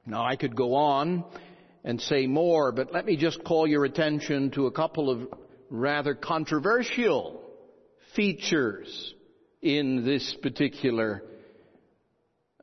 Now 0.05 0.25
I 0.25 0.37
could 0.37 0.55
go 0.55 0.75
on 0.75 1.25
and 1.83 1.99
say 1.99 2.25
more, 2.25 2.71
but 2.71 2.93
let 2.93 3.05
me 3.05 3.17
just 3.17 3.43
call 3.43 3.67
your 3.67 3.83
attention 3.83 4.51
to 4.51 4.67
a 4.67 4.71
couple 4.71 5.09
of 5.09 5.27
rather 5.69 6.15
controversial 6.15 7.43
features 8.15 9.13
in 9.61 10.05
this 10.05 10.33
particular 10.41 11.21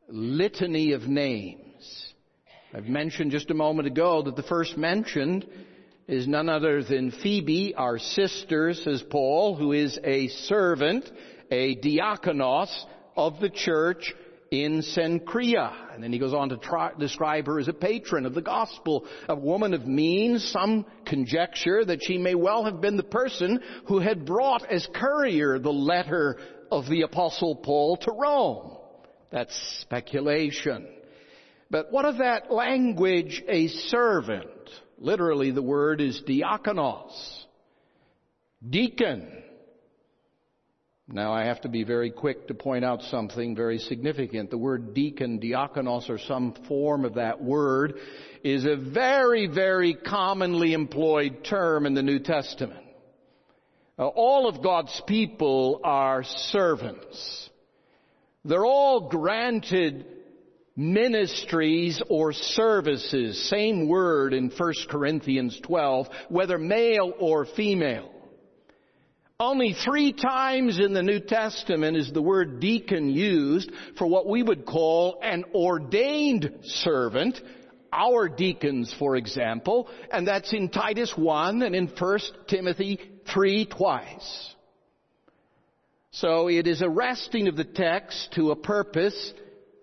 litany 0.09 0.93
of 0.93 1.09
names. 1.09 2.15
I've 2.75 2.87
mentioned 2.87 3.31
just 3.31 3.51
a 3.51 3.55
moment 3.55 3.87
ago 3.87 4.23
that 4.23 4.37
the 4.37 4.43
first 4.43 4.77
mentioned 4.77 5.47
is 6.07 6.27
none 6.27 6.49
other 6.49 6.83
than 6.83 7.11
Phoebe, 7.11 7.75
our 7.75 7.99
sister, 7.99 8.75
says 8.75 9.03
Paul, 9.03 9.55
who 9.57 9.73
is 9.73 9.99
a 10.05 10.29
servant, 10.29 11.11
a 11.51 11.77
diakonos 11.77 12.69
of 13.17 13.41
the 13.41 13.49
church 13.49 14.15
in 14.51 14.83
Cenchrea. 14.83 15.95
And 15.95 16.03
then 16.03 16.13
he 16.13 16.19
goes 16.19 16.35
on 16.35 16.51
to 16.51 16.57
try, 16.59 16.91
describe 16.99 17.47
her 17.47 17.59
as 17.59 17.69
a 17.69 17.73
patron 17.73 18.27
of 18.27 18.35
the 18.35 18.43
gospel, 18.43 19.07
a 19.29 19.35
woman 19.35 19.73
of 19.73 19.87
means, 19.87 20.45
some 20.45 20.85
conjecture 21.07 21.85
that 21.85 22.05
she 22.05 22.19
may 22.19 22.35
well 22.35 22.65
have 22.65 22.81
been 22.81 22.97
the 22.97 23.03
person 23.03 23.61
who 23.87 24.01
had 24.01 24.27
brought 24.27 24.71
as 24.71 24.87
courier 24.95 25.59
the 25.59 25.73
letter 25.73 26.39
of 26.71 26.89
the 26.89 27.03
apostle 27.03 27.57
Paul 27.57 27.97
to 27.99 28.13
Rome. 28.13 28.79
That's 29.35 29.81
speculation. 29.81 30.87
But 31.69 31.91
what 31.91 32.05
of 32.05 32.19
that 32.19 32.53
language, 32.53 33.43
a 33.49 33.67
servant? 33.67 34.47
Literally 34.97 35.51
the 35.51 35.61
word 35.61 36.01
is 36.01 36.23
diakonos. 36.25 37.11
Deacon. 38.71 39.27
Now 41.09 41.33
I 41.33 41.47
have 41.47 41.63
to 41.63 41.69
be 41.69 41.83
very 41.83 42.13
quick 42.13 42.47
to 42.47 42.55
point 42.55 42.85
out 42.85 43.03
something 43.03 43.57
very 43.57 43.79
significant. 43.79 44.51
The 44.51 44.57
word 44.57 44.95
deacon, 44.95 45.41
diakonos, 45.41 46.09
or 46.09 46.19
some 46.19 46.55
form 46.69 47.05
of 47.05 47.15
that 47.15 47.43
word 47.43 47.95
is 48.45 48.65
a 48.65 48.77
very, 48.77 49.49
very 49.49 49.95
commonly 49.95 50.75
employed 50.75 51.43
term 51.43 51.87
in 51.87 51.95
the 51.95 52.05
New 52.05 52.21
Testament. 52.21 52.87
All 53.99 54.49
of 54.49 54.63
God's 54.63 55.03
people 55.09 55.81
are 55.83 56.23
servants. 56.23 57.51
They're 58.45 58.67
all 58.67 59.09
granted 59.09 60.07
ministries 60.77 62.03
or 62.09 62.33
services, 62.33 63.49
same 63.49 63.89
word 63.89 64.35
in 64.35 64.51
1 64.51 64.73
Corinthians 64.91 65.59
12, 65.63 66.09
whether 66.29 66.59
male 66.59 67.13
or 67.19 67.47
female. 67.47 68.11
Only 69.39 69.75
three 69.85 70.13
times 70.13 70.79
in 70.79 70.93
the 70.93 71.03
New 71.03 71.21
Testament 71.21 71.97
is 71.97 72.13
the 72.13 72.23
word 72.23 72.61
deacon 72.61 73.11
used 73.11 73.71
for 73.99 74.07
what 74.07 74.29
we 74.29 74.43
would 74.43 74.65
call 74.65 75.19
an 75.23 75.45
ordained 75.55 76.51
servant, 76.63 77.41
our 77.93 78.29
deacons, 78.29 78.95
for 78.99 79.17
example, 79.17 79.89
and 80.13 80.27
that's 80.27 80.53
in 80.53 80.69
Titus 80.69 81.13
1 81.17 81.63
and 81.63 81.75
in 81.75 81.89
1 81.89 82.19
Timothy 82.47 83.01
3 83.33 83.67
twice. 83.67 84.54
So 86.15 86.49
it 86.49 86.67
is 86.69 86.81
arresting 86.81 87.49
of 87.49 87.57
the 87.57 87.65
text 87.65 88.33
to 88.35 88.53
a 88.53 88.57
purpose 88.57 89.35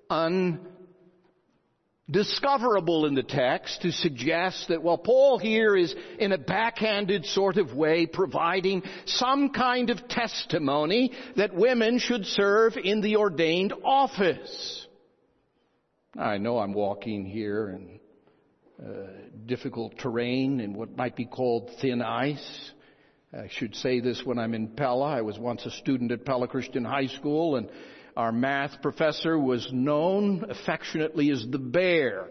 undiscoverable 0.09 3.05
in 3.05 3.15
the 3.15 3.23
text 3.23 3.81
to 3.81 3.91
suggest 3.91 4.69
that, 4.69 4.81
well, 4.81 4.97
Paul 4.97 5.39
here 5.39 5.75
is 5.75 5.93
in 6.19 6.31
a 6.31 6.37
backhanded 6.37 7.25
sort 7.25 7.57
of 7.57 7.73
way 7.73 8.05
providing 8.05 8.83
some 9.05 9.49
kind 9.49 9.89
of 9.89 10.07
testimony 10.07 11.11
that 11.35 11.53
women 11.53 11.99
should 11.99 12.25
serve 12.25 12.77
in 12.81 13.01
the 13.01 13.17
ordained 13.17 13.73
office. 13.83 14.87
I 16.17 16.37
know 16.37 16.59
I'm 16.59 16.73
walking 16.73 17.25
here 17.25 17.71
in 17.71 17.99
uh, 18.81 18.87
difficult 19.47 19.99
terrain 19.99 20.61
in 20.61 20.75
what 20.75 20.95
might 20.95 21.17
be 21.17 21.25
called 21.25 21.71
thin 21.81 22.01
ice. 22.01 22.71
I 23.33 23.47
should 23.49 23.75
say 23.75 24.01
this 24.01 24.21
when 24.25 24.37
I'm 24.37 24.53
in 24.53 24.67
Pella. 24.67 25.05
I 25.05 25.21
was 25.21 25.39
once 25.39 25.65
a 25.65 25.71
student 25.71 26.11
at 26.11 26.25
Pella 26.25 26.49
Christian 26.49 26.83
High 26.83 27.07
School 27.07 27.55
and 27.55 27.69
our 28.17 28.33
math 28.33 28.81
professor 28.81 29.39
was 29.39 29.69
known 29.71 30.43
affectionately 30.49 31.31
as 31.31 31.45
the 31.49 31.57
bear. 31.57 32.27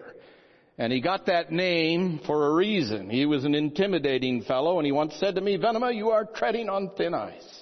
And 0.77 0.93
he 0.93 1.01
got 1.01 1.25
that 1.27 1.51
name 1.51 2.21
for 2.27 2.49
a 2.49 2.55
reason. 2.55 3.09
He 3.09 3.25
was 3.25 3.47
an 3.47 3.55
intimidating 3.55 4.43
fellow 4.43 4.79
and 4.79 4.85
he 4.85 4.93
once 4.93 5.15
said 5.19 5.37
to 5.37 5.41
me, 5.41 5.57
Venema, 5.57 5.95
you 5.95 6.11
are 6.11 6.27
treading 6.27 6.69
on 6.69 6.91
thin 6.99 7.15
ice. 7.15 7.61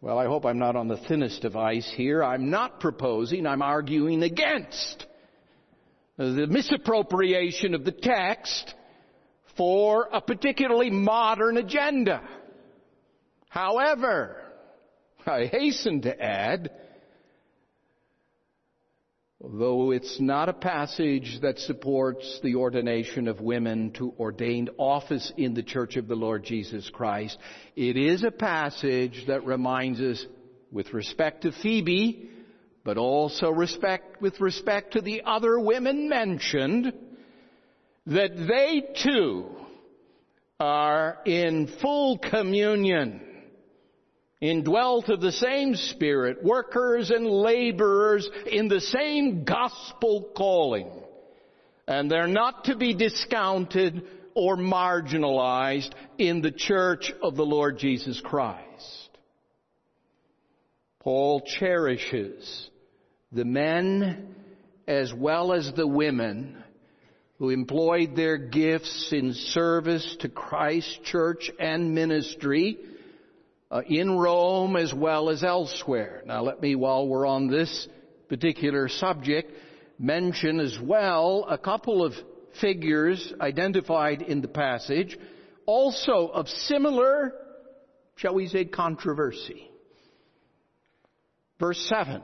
Well, 0.00 0.18
I 0.18 0.24
hope 0.24 0.46
I'm 0.46 0.58
not 0.58 0.74
on 0.74 0.88
the 0.88 0.96
thinnest 0.96 1.44
of 1.44 1.54
ice 1.54 1.92
here. 1.96 2.24
I'm 2.24 2.48
not 2.48 2.80
proposing, 2.80 3.46
I'm 3.46 3.62
arguing 3.62 4.22
against 4.22 5.04
the 6.16 6.46
misappropriation 6.48 7.74
of 7.74 7.84
the 7.84 7.92
text 7.92 8.74
for 9.58 10.08
a 10.12 10.20
particularly 10.22 10.88
modern 10.88 11.58
agenda. 11.58 12.22
However, 13.48 14.36
I 15.26 15.46
hasten 15.46 16.02
to 16.02 16.22
add, 16.22 16.70
though 19.40 19.90
it's 19.90 20.20
not 20.20 20.48
a 20.48 20.54
passage 20.54 21.38
that 21.42 21.58
supports 21.58 22.40
the 22.42 22.56
ordination 22.56 23.26
of 23.26 23.40
women 23.40 23.92
to 23.92 24.12
ordained 24.18 24.70
office 24.78 25.32
in 25.36 25.54
the 25.54 25.62
Church 25.62 25.96
of 25.96 26.08
the 26.08 26.14
Lord 26.14 26.44
Jesus 26.44 26.90
Christ, 26.90 27.38
it 27.74 27.96
is 27.96 28.22
a 28.22 28.30
passage 28.30 29.24
that 29.28 29.46
reminds 29.46 30.00
us, 30.00 30.24
with 30.70 30.92
respect 30.92 31.42
to 31.42 31.52
Phoebe, 31.52 32.28
but 32.84 32.98
also 32.98 33.50
respect, 33.50 34.20
with 34.20 34.38
respect 34.40 34.92
to 34.92 35.00
the 35.00 35.22
other 35.24 35.58
women 35.58 36.08
mentioned, 36.08 36.92
that 38.06 38.36
they 38.36 38.82
too 39.02 39.46
are 40.60 41.18
in 41.24 41.66
full 41.80 42.18
communion 42.18 43.22
indwelt 44.40 45.08
of 45.08 45.20
the 45.20 45.32
same 45.32 45.74
Spirit, 45.74 46.42
workers 46.44 47.10
and 47.10 47.26
laborers 47.26 48.28
in 48.50 48.68
the 48.68 48.80
same 48.80 49.44
gospel 49.44 50.30
calling. 50.36 50.90
And 51.86 52.10
they're 52.10 52.26
not 52.26 52.64
to 52.64 52.76
be 52.76 52.94
discounted 52.94 54.02
or 54.34 54.56
marginalized 54.56 55.90
in 56.18 56.42
the 56.42 56.52
church 56.52 57.12
of 57.22 57.34
the 57.34 57.46
Lord 57.46 57.78
Jesus 57.78 58.20
Christ. 58.20 59.08
Paul 61.00 61.40
cherishes 61.58 62.70
the 63.32 63.44
men 63.44 64.34
as 64.86 65.12
well 65.12 65.52
as 65.52 65.72
the 65.72 65.86
women 65.86 66.62
who 67.38 67.50
employed 67.50 68.14
their 68.14 68.36
gifts 68.36 69.12
in 69.12 69.32
service 69.32 70.16
to 70.20 70.28
Christ's 70.28 70.98
church 71.04 71.50
and 71.58 71.94
ministry 71.94 72.78
uh, 73.70 73.82
in 73.86 74.16
Rome 74.16 74.76
as 74.76 74.94
well 74.94 75.30
as 75.30 75.44
elsewhere. 75.44 76.22
Now 76.26 76.42
let 76.42 76.60
me, 76.60 76.74
while 76.74 77.06
we're 77.06 77.26
on 77.26 77.48
this 77.48 77.88
particular 78.28 78.88
subject, 78.88 79.52
mention 79.98 80.60
as 80.60 80.78
well 80.80 81.46
a 81.48 81.58
couple 81.58 82.04
of 82.04 82.14
figures 82.60 83.32
identified 83.40 84.22
in 84.22 84.40
the 84.40 84.48
passage, 84.48 85.18
also 85.66 86.28
of 86.28 86.48
similar, 86.48 87.32
shall 88.16 88.34
we 88.34 88.48
say, 88.48 88.64
controversy. 88.64 89.70
Verse 91.58 91.80
7. 91.88 92.22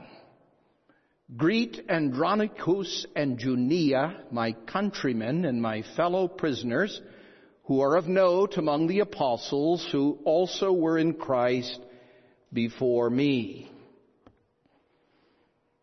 Greet 1.37 1.87
Andronicus 1.89 3.07
and 3.17 3.39
Junia, 3.39 4.25
my 4.31 4.53
countrymen 4.67 5.45
and 5.45 5.61
my 5.61 5.83
fellow 5.97 6.29
prisoners, 6.29 7.01
who 7.65 7.81
are 7.81 7.97
of 7.97 8.07
note 8.07 8.57
among 8.57 8.87
the 8.87 9.01
apostles, 9.01 9.87
who 9.91 10.19
also 10.25 10.73
were 10.73 10.99
in 10.99 11.15
Christ 11.15 11.81
before 12.53 13.09
me. 13.09 13.71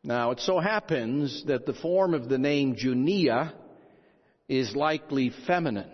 Now, 0.03 0.31
it 0.31 0.39
so 0.39 0.59
happens 0.59 1.43
that 1.45 1.65
the 1.65 1.73
form 1.73 2.13
of 2.13 2.27
the 2.27 2.37
name 2.37 2.75
Junia 2.75 3.53
is 4.47 4.75
likely 4.75 5.31
feminine. 5.45 5.91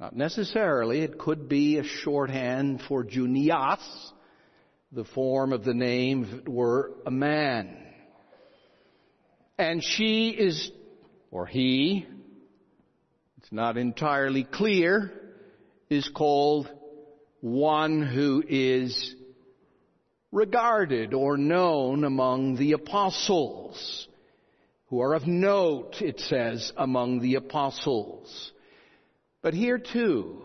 Not 0.00 0.14
necessarily. 0.14 1.00
It 1.00 1.18
could 1.18 1.48
be 1.48 1.78
a 1.78 1.84
shorthand 1.84 2.82
for 2.88 3.04
Junias, 3.04 3.80
the 4.92 5.04
form 5.04 5.52
of 5.52 5.64
the 5.64 5.74
name 5.74 6.24
if 6.24 6.40
it 6.40 6.48
were 6.48 6.92
a 7.04 7.10
man. 7.10 7.76
And 9.58 9.82
she 9.82 10.30
is, 10.30 10.70
or 11.32 11.46
he, 11.46 12.06
it's 13.48 13.54
not 13.54 13.78
entirely 13.78 14.44
clear, 14.44 15.10
is 15.88 16.06
called 16.10 16.68
one 17.40 18.02
who 18.02 18.44
is 18.46 19.14
regarded 20.30 21.14
or 21.14 21.38
known 21.38 22.04
among 22.04 22.56
the 22.56 22.72
apostles, 22.72 24.06
who 24.88 25.00
are 25.00 25.14
of 25.14 25.26
note, 25.26 26.02
it 26.02 26.20
says, 26.20 26.74
among 26.76 27.20
the 27.20 27.36
apostles. 27.36 28.52
But 29.40 29.54
here 29.54 29.78
too, 29.78 30.42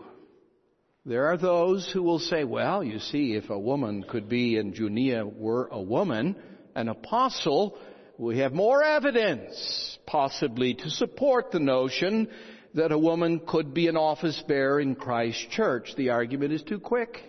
there 1.04 1.26
are 1.26 1.36
those 1.36 1.86
who 1.92 2.02
will 2.02 2.20
say, 2.20 2.44
well, 2.44 2.82
you 2.82 3.00
see, 3.00 3.34
if 3.34 3.50
a 3.50 3.58
woman 3.58 4.04
could 4.08 4.30
be, 4.30 4.56
and 4.56 4.74
Junia 4.74 5.26
were 5.26 5.68
a 5.70 5.82
woman, 5.82 6.36
an 6.74 6.88
apostle, 6.88 7.76
we 8.16 8.38
have 8.38 8.54
more 8.54 8.82
evidence, 8.82 9.98
possibly, 10.06 10.72
to 10.72 10.88
support 10.88 11.50
the 11.50 11.60
notion 11.60 12.30
that 12.74 12.92
a 12.92 12.98
woman 12.98 13.40
could 13.46 13.72
be 13.72 13.88
an 13.88 13.96
office 13.96 14.42
bearer 14.46 14.80
in 14.80 14.94
Christ's 14.96 15.46
church. 15.46 15.94
The 15.96 16.10
argument 16.10 16.52
is 16.52 16.62
too 16.62 16.80
quick. 16.80 17.22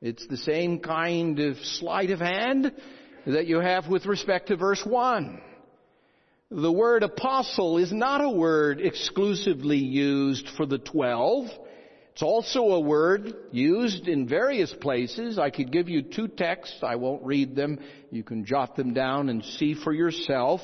It's 0.00 0.26
the 0.28 0.36
same 0.36 0.78
kind 0.78 1.40
of 1.40 1.58
sleight 1.58 2.10
of 2.10 2.20
hand 2.20 2.72
that 3.26 3.46
you 3.46 3.58
have 3.58 3.88
with 3.88 4.06
respect 4.06 4.48
to 4.48 4.56
verse 4.56 4.84
1. 4.84 5.40
The 6.50 6.72
word 6.72 7.02
apostle 7.02 7.78
is 7.78 7.92
not 7.92 8.24
a 8.24 8.30
word 8.30 8.80
exclusively 8.80 9.76
used 9.76 10.48
for 10.56 10.64
the 10.64 10.78
twelve. 10.78 11.46
It's 12.12 12.22
also 12.22 12.70
a 12.70 12.80
word 12.80 13.34
used 13.52 14.08
in 14.08 14.26
various 14.26 14.72
places. 14.72 15.38
I 15.38 15.50
could 15.50 15.70
give 15.70 15.90
you 15.90 16.02
two 16.02 16.26
texts. 16.26 16.78
I 16.82 16.96
won't 16.96 17.24
read 17.24 17.54
them. 17.54 17.78
You 18.10 18.22
can 18.22 18.46
jot 18.46 18.76
them 18.76 18.94
down 18.94 19.28
and 19.28 19.44
see 19.44 19.74
for 19.74 19.92
yourself. 19.92 20.62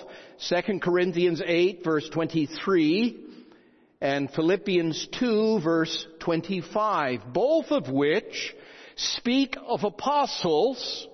2 0.48 0.80
Corinthians 0.80 1.42
8 1.44 1.84
verse 1.84 2.08
23 2.08 3.23
and 4.04 4.30
Philippians 4.30 5.08
2 5.18 5.60
verse 5.60 6.06
25, 6.20 7.32
both 7.32 7.70
of 7.70 7.88
which 7.88 8.54
speak 8.96 9.56
of 9.66 9.82
apostles 9.82 11.08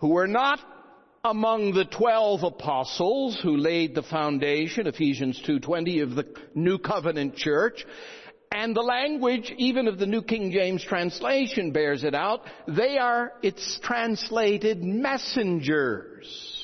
who 0.00 0.08
were 0.08 0.26
not 0.26 0.60
among 1.24 1.72
the 1.72 1.86
twelve 1.86 2.42
apostles 2.42 3.40
who 3.42 3.56
laid 3.56 3.94
the 3.94 4.02
foundation, 4.02 4.86
Ephesians 4.86 5.42
2.20, 5.46 6.02
of 6.02 6.14
the 6.14 6.26
New 6.54 6.78
Covenant 6.78 7.36
Church, 7.36 7.86
and 8.52 8.76
the 8.76 8.82
language, 8.82 9.50
even 9.56 9.88
of 9.88 9.98
the 9.98 10.06
New 10.06 10.22
King 10.22 10.52
James 10.52 10.84
translation 10.84 11.72
bears 11.72 12.04
it 12.04 12.14
out. 12.14 12.42
They 12.68 12.98
are, 12.98 13.32
it's 13.42 13.78
translated 13.82 14.82
messengers. 14.82 16.59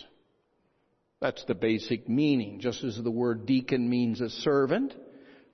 That's 1.20 1.44
the 1.44 1.54
basic 1.54 2.10
meaning. 2.10 2.60
Just 2.60 2.84
as 2.84 3.02
the 3.02 3.10
word 3.10 3.46
deacon 3.46 3.88
means 3.88 4.20
a 4.20 4.28
servant, 4.28 4.94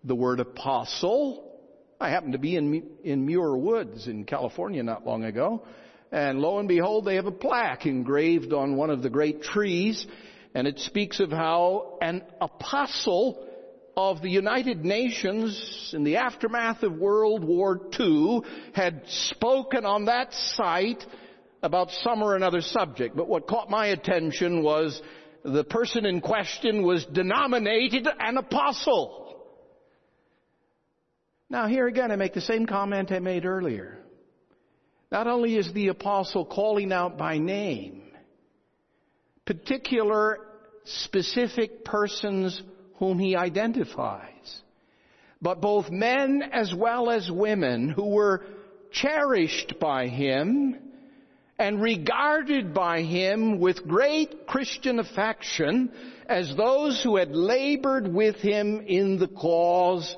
the 0.02 0.14
word 0.14 0.40
apostle, 0.40 1.60
I 2.00 2.10
happened 2.10 2.32
to 2.32 2.38
be 2.38 2.56
in, 2.56 2.82
in 3.04 3.24
Muir 3.24 3.56
Woods 3.56 4.08
in 4.08 4.24
California 4.24 4.82
not 4.82 5.06
long 5.06 5.22
ago, 5.22 5.62
and 6.10 6.40
lo 6.40 6.58
and 6.58 6.66
behold, 6.66 7.04
they 7.04 7.14
have 7.14 7.26
a 7.26 7.30
plaque 7.30 7.86
engraved 7.86 8.52
on 8.52 8.74
one 8.74 8.90
of 8.90 9.02
the 9.02 9.08
great 9.08 9.42
trees, 9.42 10.04
and 10.52 10.66
it 10.66 10.80
speaks 10.80 11.20
of 11.20 11.30
how 11.30 11.96
an 12.02 12.24
apostle 12.40 13.46
of 13.96 14.20
the 14.20 14.30
United 14.30 14.84
Nations 14.84 15.92
in 15.94 16.02
the 16.02 16.16
aftermath 16.16 16.82
of 16.82 16.98
World 16.98 17.44
War 17.44 17.80
II 18.00 18.40
had 18.72 19.02
spoken 19.06 19.86
on 19.86 20.06
that 20.06 20.32
site 20.32 21.06
about 21.62 21.92
some 22.02 22.20
or 22.20 22.34
another 22.34 22.62
subject. 22.62 23.14
But 23.14 23.28
what 23.28 23.46
caught 23.46 23.70
my 23.70 23.86
attention 23.86 24.64
was 24.64 25.00
the 25.44 25.64
person 25.64 26.06
in 26.06 26.20
question 26.20 26.82
was 26.82 27.04
denominated 27.06 28.06
an 28.18 28.36
apostle. 28.36 29.40
Now 31.50 31.66
here 31.66 31.86
again 31.86 32.10
I 32.10 32.16
make 32.16 32.34
the 32.34 32.40
same 32.40 32.66
comment 32.66 33.12
I 33.12 33.18
made 33.18 33.44
earlier. 33.44 33.98
Not 35.10 35.26
only 35.26 35.56
is 35.56 35.72
the 35.72 35.88
apostle 35.88 36.46
calling 36.46 36.92
out 36.92 37.18
by 37.18 37.38
name, 37.38 38.02
particular 39.44 40.38
specific 40.84 41.84
persons 41.84 42.62
whom 42.96 43.18
he 43.18 43.36
identifies. 43.36 44.62
But 45.42 45.60
both 45.60 45.90
men 45.90 46.42
as 46.52 46.72
well 46.74 47.10
as 47.10 47.30
women 47.30 47.90
who 47.90 48.10
were 48.10 48.44
cherished 48.92 49.74
by 49.80 50.06
him 50.06 50.91
and 51.58 51.80
regarded 51.80 52.74
by 52.74 53.02
him 53.02 53.60
with 53.60 53.86
great 53.86 54.46
Christian 54.46 54.98
affection 54.98 55.92
as 56.26 56.54
those 56.56 57.02
who 57.02 57.16
had 57.16 57.34
labored 57.34 58.12
with 58.12 58.36
him 58.36 58.80
in 58.86 59.18
the 59.18 59.28
cause 59.28 60.16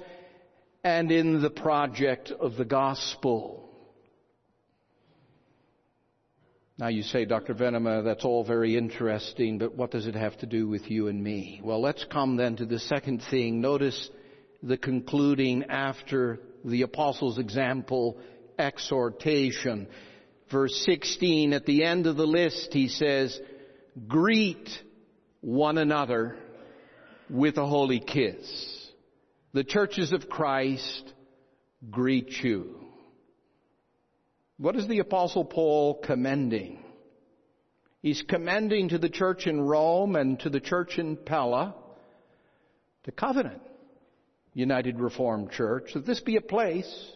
and 0.82 1.10
in 1.10 1.42
the 1.42 1.50
project 1.50 2.30
of 2.30 2.56
the 2.56 2.64
gospel. 2.64 3.60
Now 6.76 6.88
you 6.88 7.02
say, 7.02 7.24
Dr. 7.24 7.54
Venema, 7.54 8.02
that's 8.02 8.24
all 8.24 8.44
very 8.44 8.76
interesting, 8.76 9.58
but 9.58 9.76
what 9.76 9.92
does 9.92 10.06
it 10.06 10.16
have 10.16 10.36
to 10.38 10.46
do 10.46 10.68
with 10.68 10.90
you 10.90 11.06
and 11.06 11.22
me? 11.22 11.60
Well, 11.62 11.80
let's 11.80 12.04
come 12.04 12.36
then 12.36 12.56
to 12.56 12.66
the 12.66 12.80
second 12.80 13.22
thing. 13.30 13.60
Notice 13.60 14.10
the 14.62 14.76
concluding 14.76 15.64
after 15.64 16.40
the 16.64 16.82
apostles' 16.82 17.38
example 17.38 18.18
exhortation. 18.58 19.86
Verse 20.54 20.84
16, 20.86 21.52
at 21.52 21.66
the 21.66 21.82
end 21.82 22.06
of 22.06 22.14
the 22.14 22.28
list, 22.28 22.68
he 22.72 22.86
says, 22.86 23.40
greet 24.06 24.68
one 25.40 25.78
another 25.78 26.36
with 27.28 27.56
a 27.56 27.66
holy 27.66 27.98
kiss. 27.98 28.92
The 29.52 29.64
churches 29.64 30.12
of 30.12 30.28
Christ 30.28 31.12
greet 31.90 32.30
you. 32.44 32.76
What 34.56 34.76
is 34.76 34.86
the 34.86 35.00
apostle 35.00 35.44
Paul 35.44 36.00
commending? 36.04 36.84
He's 38.00 38.22
commending 38.22 38.90
to 38.90 38.98
the 38.98 39.08
church 39.08 39.48
in 39.48 39.60
Rome 39.60 40.14
and 40.14 40.38
to 40.38 40.50
the 40.50 40.60
church 40.60 40.98
in 40.98 41.16
Pella 41.16 41.74
the 43.02 43.10
covenant, 43.10 43.60
United 44.52 45.00
Reformed 45.00 45.50
Church, 45.50 45.94
that 45.94 46.06
this 46.06 46.20
be 46.20 46.36
a 46.36 46.40
place 46.40 47.12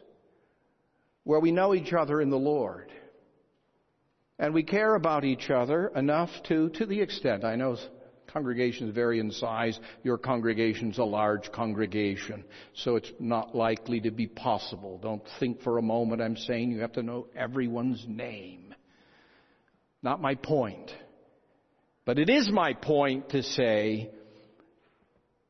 where 1.22 1.38
we 1.38 1.52
know 1.52 1.72
each 1.72 1.92
other 1.92 2.20
in 2.20 2.30
the 2.30 2.36
Lord. 2.36 2.90
And 4.38 4.54
we 4.54 4.62
care 4.62 4.94
about 4.94 5.24
each 5.24 5.50
other 5.50 5.88
enough 5.88 6.30
to, 6.44 6.68
to 6.70 6.86
the 6.86 7.00
extent, 7.00 7.44
I 7.44 7.56
know 7.56 7.76
Congregations 8.28 8.94
vary 8.94 9.20
in 9.20 9.30
size. 9.32 9.78
Your 10.02 10.18
congregation's 10.18 10.98
a 10.98 11.04
large 11.04 11.50
congregation, 11.50 12.44
so 12.74 12.96
it's 12.96 13.10
not 13.18 13.54
likely 13.54 14.00
to 14.02 14.10
be 14.10 14.26
possible. 14.26 14.98
Don't 14.98 15.22
think 15.40 15.62
for 15.62 15.78
a 15.78 15.82
moment 15.82 16.20
I'm 16.20 16.36
saying 16.36 16.70
you 16.70 16.80
have 16.80 16.92
to 16.92 17.02
know 17.02 17.26
everyone's 17.34 18.04
name. 18.06 18.74
Not 20.02 20.20
my 20.20 20.34
point. 20.34 20.90
But 22.04 22.18
it 22.18 22.28
is 22.30 22.50
my 22.50 22.74
point 22.74 23.30
to 23.30 23.42
say 23.42 24.10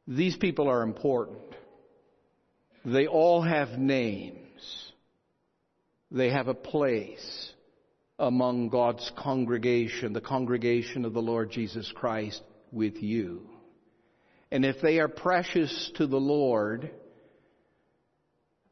these 0.06 0.36
people 0.36 0.68
are 0.68 0.82
important. 0.82 1.38
They 2.84 3.06
all 3.06 3.42
have 3.42 3.70
names. 3.70 4.92
They 6.10 6.30
have 6.30 6.48
a 6.48 6.54
place 6.54 7.52
among 8.18 8.68
God's 8.68 9.10
congregation, 9.16 10.12
the 10.12 10.20
congregation 10.20 11.04
of 11.04 11.12
the 11.12 11.22
Lord 11.22 11.50
Jesus 11.50 11.90
Christ 11.94 12.42
with 12.72 12.96
you. 13.02 13.48
And 14.50 14.64
if 14.64 14.80
they 14.80 14.98
are 14.98 15.08
precious 15.08 15.90
to 15.96 16.06
the 16.06 16.20
Lord, 16.20 16.90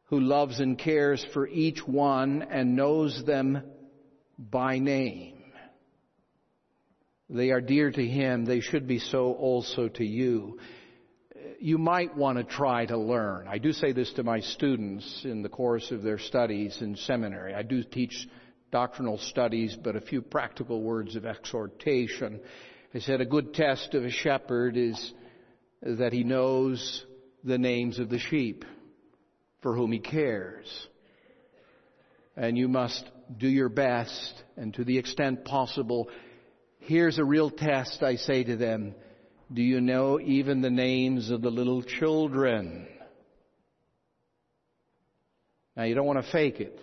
who 0.05 0.21
loves 0.21 0.61
and 0.61 0.79
cares 0.79 1.25
for 1.33 1.47
each 1.47 1.87
one 1.87 2.43
and 2.43 2.77
knows 2.77 3.25
them 3.25 3.63
by 4.39 4.79
name, 4.79 5.37
they 7.29 7.51
are 7.51 7.61
dear 7.61 7.91
to 7.91 8.07
Him. 8.07 8.45
They 8.45 8.61
should 8.61 8.87
be 8.87 9.01
so 9.01 9.33
also 9.33 9.89
to 9.89 10.05
you. 10.05 10.59
You 11.59 11.79
might 11.79 12.17
want 12.17 12.39
to 12.39 12.45
try 12.45 12.87
to 12.87 12.97
learn. 12.97 13.49
I 13.49 13.59
do 13.59 13.73
say 13.73 13.93
this 13.93 14.13
to 14.15 14.23
my 14.23 14.41
students 14.41 15.23
in 15.25 15.43
the 15.43 15.49
course 15.49 15.91
of 15.91 16.03
their 16.03 16.19
studies 16.19 16.79
in 16.81 16.97
seminary. 16.97 17.55
I 17.55 17.63
do 17.63 17.83
teach 17.83 18.29
doctrinal 18.71 19.19
studies, 19.19 19.77
but 19.81 19.97
a 19.97 20.01
few 20.01 20.23
practical 20.23 20.83
words 20.83 21.17
of 21.17 21.25
exhortation. 21.25 22.41
I 22.95 22.99
said 22.99 23.21
a 23.21 23.27
good 23.27 23.55
test 23.55 23.95
of 23.95 24.05
a 24.05 24.11
shepherd 24.11 24.77
is 24.77 25.15
that 25.83 26.13
he 26.13 26.25
knows 26.25 27.05
the 27.45 27.59
names 27.59 27.99
of 27.99 28.09
the 28.09 28.19
sheep 28.19 28.65
for 29.63 29.75
whom 29.75 29.93
he 29.93 29.99
cares. 29.99 30.89
And 32.37 32.59
you 32.59 32.69
must 32.69 33.05
do 33.39 33.49
your 33.49 33.69
best 33.69 34.43
and 34.57 34.75
to 34.75 34.85
the 34.85 34.99
extent 34.99 35.45
possible, 35.45 36.09
here's 36.79 37.19
a 37.19 37.25
real 37.25 37.51
test 37.51 38.03
I 38.03 38.17
say 38.17 38.45
to 38.45 38.57
them. 38.57 38.95
Do 39.53 39.63
you 39.63 39.81
know 39.81 40.19
even 40.21 40.61
the 40.61 40.71
names 40.71 41.31
of 41.31 41.41
the 41.41 41.51
little 41.51 41.83
children? 41.83 42.89
Now 45.77 45.85
you 45.85 45.95
don't 45.95 46.07
want 46.07 46.25
to 46.25 46.33
fake 46.33 46.61
it. 46.61 46.81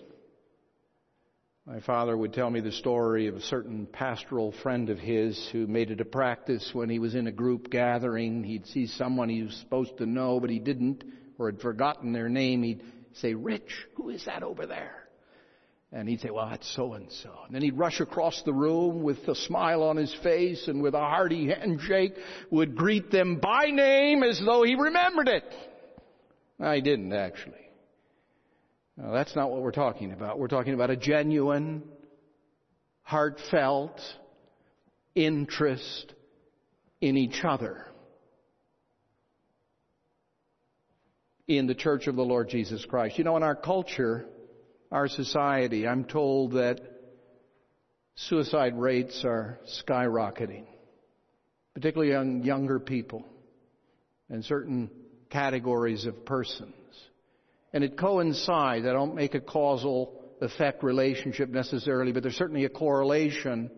My 1.66 1.80
father 1.80 2.18
would 2.18 2.34
tell 2.34 2.50
me 2.50 2.60
the 2.60 2.74
story 2.74 3.28
of 3.28 3.36
a 3.36 3.42
certain 3.42 3.86
pastoral 3.86 4.52
friend 4.52 4.90
of 4.90 5.00
his 5.00 5.48
who 5.54 5.66
made 5.66 5.92
it 5.92 6.02
a 6.02 6.06
practice 6.06 6.72
when 6.74 6.90
he 6.90 7.00
was 7.00 7.16
in 7.16 7.28
a 7.28 7.32
group 7.32 7.70
gathering. 7.70 8.44
He'd 8.44 8.68
see 8.68 8.86
someone 8.86 9.30
he 9.30 9.44
was 9.44 9.56
supposed 9.56 9.98
to 10.00 10.06
know, 10.06 10.42
but 10.42 10.50
he 10.50 10.60
didn't, 10.60 11.06
or 11.40 11.50
had 11.50 11.62
forgotten 11.62 12.12
their 12.12 12.28
name. 12.28 12.64
He'd 12.64 12.84
say, 13.14 13.34
Rich, 13.34 13.88
who 13.96 14.10
is 14.10 14.26
that 14.26 14.44
over 14.44 14.66
there? 14.66 15.08
And 15.94 16.10
he'd 16.10 16.20
say, 16.20 16.32
well, 16.32 16.50
that's 16.50 16.70
so 16.76 16.94
and 16.96 17.10
so. 17.10 17.32
And 17.46 17.56
then 17.56 17.62
he'd 17.62 17.78
rush 17.78 18.02
across 18.02 18.42
the 18.42 18.52
room 18.52 19.02
with 19.02 19.26
a 19.30 19.36
smile 19.36 19.84
on 19.84 19.96
his 19.96 20.14
face 20.22 20.68
and 20.68 20.82
with 20.82 20.96
a 20.96 21.00
hearty 21.00 21.48
handshake 21.48 22.16
would 22.52 22.76
greet 22.76 23.10
them 23.10 23.38
by 23.38 23.68
name 23.68 24.22
as 24.22 24.42
though 24.44 24.64
he 24.64 24.76
remembered 24.76 25.30
it. 25.30 25.46
I 26.60 26.82
didn't 26.82 27.14
actually. 27.14 27.63
No, 28.98 29.12
that's 29.12 29.36
not 29.36 29.50
what 29.50 29.62
we're 29.62 29.72
talking 29.72 30.12
about. 30.12 30.38
We're 30.38 30.48
talking 30.48 30.74
about 30.74 30.90
a 30.90 30.96
genuine, 30.96 31.84
heartfelt 33.02 34.00
interest 35.16 36.14
in 37.02 37.18
each 37.18 37.44
other. 37.44 37.88
In 41.48 41.68
the 41.68 41.76
church 41.76 42.08
of 42.08 42.16
the 42.16 42.24
Lord 42.24 42.50
Jesus 42.50 42.86
Christ. 42.86 43.18
You 43.18 43.24
know, 43.24 43.36
in 43.36 43.44
our 43.44 43.56
culture, 43.56 44.26
our 44.92 45.08
society, 45.08 45.88
I'm 45.88 46.06
told 46.06 46.54
that 46.54 46.80
suicide 48.16 48.78
rates 48.78 49.24
are 49.26 49.60
skyrocketing, 49.84 50.66
particularly 51.74 52.14
among 52.14 52.44
younger 52.44 52.80
people 52.80 53.26
and 54.30 54.46
certain 54.46 54.90
categories 55.30 56.06
of 56.06 56.26
persons. 56.26 56.74
And 57.74 57.84
it 57.84 57.98
coincides. 57.98 58.86
I 58.86 58.94
don't 58.94 59.16
make 59.16 59.34
a 59.34 59.42
causal 59.42 60.22
effect 60.42 60.84
relationship 60.84 61.50
necessarily, 61.50 62.12
but 62.12 62.24
there's 62.24 62.36
certainly 62.36 62.66
a 62.66 62.70
correlation 62.70 63.72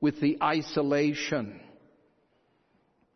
with 0.00 0.20
the 0.20 0.38
isolation. 0.42 1.60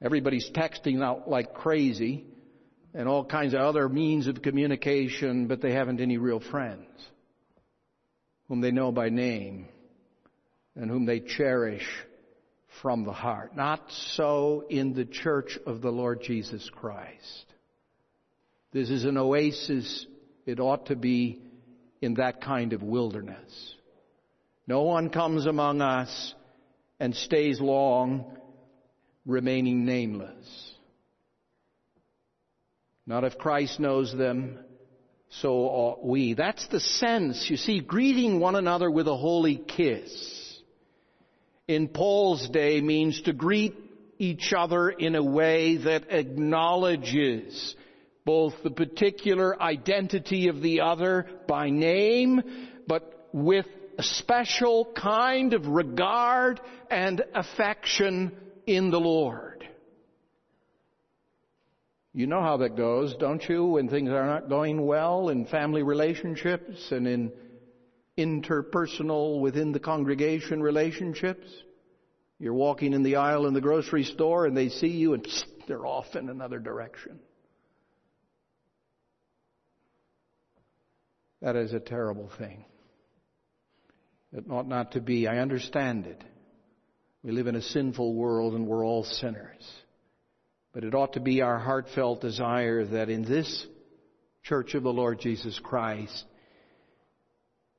Everybody's 0.00 0.50
texting 0.50 1.02
out 1.02 1.28
like 1.28 1.54
crazy 1.54 2.24
and 2.94 3.08
all 3.08 3.24
kinds 3.24 3.54
of 3.54 3.60
other 3.60 3.88
means 3.88 4.26
of 4.26 4.42
communication, 4.42 5.46
but 5.46 5.60
they 5.60 5.72
haven't 5.72 6.00
any 6.00 6.18
real 6.18 6.40
friends 6.40 6.86
whom 8.48 8.60
they 8.60 8.70
know 8.70 8.92
by 8.92 9.08
name 9.08 9.68
and 10.74 10.90
whom 10.90 11.06
they 11.06 11.20
cherish 11.20 11.86
from 12.80 13.04
the 13.04 13.12
heart. 13.12 13.56
Not 13.56 13.90
so 14.16 14.64
in 14.68 14.94
the 14.94 15.04
church 15.04 15.58
of 15.66 15.82
the 15.82 15.90
Lord 15.90 16.22
Jesus 16.22 16.68
Christ. 16.74 17.46
This 18.72 18.90
is 18.90 19.04
an 19.04 19.18
oasis 19.18 20.06
it 20.46 20.60
ought 20.60 20.86
to 20.86 20.96
be 20.96 21.40
in 22.00 22.14
that 22.14 22.40
kind 22.40 22.72
of 22.72 22.82
wilderness. 22.82 23.74
No 24.66 24.82
one 24.82 25.10
comes 25.10 25.46
among 25.46 25.80
us 25.80 26.34
and 26.98 27.14
stays 27.14 27.60
long 27.60 28.36
remaining 29.26 29.84
nameless. 29.84 30.72
Not 33.06 33.24
if 33.24 33.38
Christ 33.38 33.80
knows 33.80 34.12
them, 34.16 34.58
so 35.28 35.52
ought 35.52 36.04
we. 36.04 36.34
That's 36.34 36.66
the 36.68 36.80
sense, 36.80 37.48
you 37.48 37.56
see, 37.56 37.80
greeting 37.80 38.38
one 38.38 38.54
another 38.54 38.90
with 38.90 39.08
a 39.08 39.16
holy 39.16 39.56
kiss. 39.56 40.60
In 41.66 41.88
Paul's 41.88 42.48
day 42.48 42.80
means 42.80 43.22
to 43.22 43.32
greet 43.32 43.74
each 44.18 44.52
other 44.56 44.90
in 44.90 45.14
a 45.16 45.22
way 45.22 45.78
that 45.78 46.12
acknowledges 46.12 47.74
both 48.24 48.54
the 48.62 48.70
particular 48.70 49.60
identity 49.60 50.48
of 50.48 50.62
the 50.62 50.80
other 50.80 51.26
by 51.48 51.70
name, 51.70 52.42
but 52.86 53.28
with 53.32 53.66
a 53.98 54.02
special 54.02 54.92
kind 54.96 55.54
of 55.54 55.66
regard 55.66 56.60
and 56.90 57.22
affection 57.34 58.32
in 58.66 58.90
the 58.90 59.00
Lord. 59.00 59.66
You 62.14 62.26
know 62.26 62.42
how 62.42 62.58
that 62.58 62.76
goes, 62.76 63.14
don't 63.18 63.42
you, 63.48 63.64
when 63.64 63.88
things 63.88 64.10
are 64.10 64.26
not 64.26 64.48
going 64.48 64.84
well 64.84 65.30
in 65.30 65.46
family 65.46 65.82
relationships 65.82 66.92
and 66.92 67.08
in 67.08 67.32
interpersonal 68.18 69.40
within 69.40 69.72
the 69.72 69.80
congregation 69.80 70.62
relationships? 70.62 71.46
You're 72.38 72.54
walking 72.54 72.92
in 72.92 73.02
the 73.02 73.16
aisle 73.16 73.46
in 73.46 73.54
the 73.54 73.60
grocery 73.60 74.04
store 74.04 74.46
and 74.46 74.56
they 74.56 74.68
see 74.68 74.88
you 74.88 75.14
and 75.14 75.26
they're 75.66 75.86
off 75.86 76.14
in 76.14 76.28
another 76.28 76.58
direction. 76.58 77.18
That 81.42 81.56
is 81.56 81.72
a 81.72 81.80
terrible 81.80 82.30
thing. 82.38 82.64
It 84.32 84.44
ought 84.48 84.68
not 84.68 84.92
to 84.92 85.00
be. 85.00 85.26
I 85.26 85.38
understand 85.38 86.06
it. 86.06 86.22
We 87.22 87.32
live 87.32 87.48
in 87.48 87.56
a 87.56 87.62
sinful 87.62 88.14
world 88.14 88.54
and 88.54 88.66
we're 88.66 88.86
all 88.86 89.04
sinners. 89.04 89.68
But 90.72 90.84
it 90.84 90.94
ought 90.94 91.14
to 91.14 91.20
be 91.20 91.42
our 91.42 91.58
heartfelt 91.58 92.20
desire 92.20 92.84
that 92.84 93.10
in 93.10 93.24
this 93.24 93.66
church 94.44 94.74
of 94.74 94.84
the 94.84 94.92
Lord 94.92 95.20
Jesus 95.20 95.58
Christ, 95.58 96.24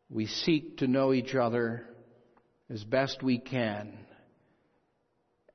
we 0.10 0.28
seek 0.28 0.78
to 0.78 0.88
know 0.88 1.14
each 1.14 1.34
other 1.34 1.88
as 2.70 2.84
best 2.84 3.24
we 3.24 3.40
can 3.40 3.98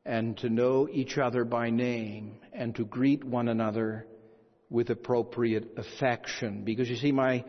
and 0.04 0.36
to 0.38 0.48
know 0.48 0.88
each 0.90 1.18
other 1.18 1.44
by 1.44 1.70
name 1.70 2.38
and 2.52 2.74
to 2.76 2.84
greet 2.84 3.22
one 3.22 3.48
another 3.48 4.06
with 4.70 4.90
appropriate 4.90 5.76
affection. 5.76 6.64
Because 6.64 6.88
you 6.88 6.96
see, 6.96 7.12
my 7.12 7.44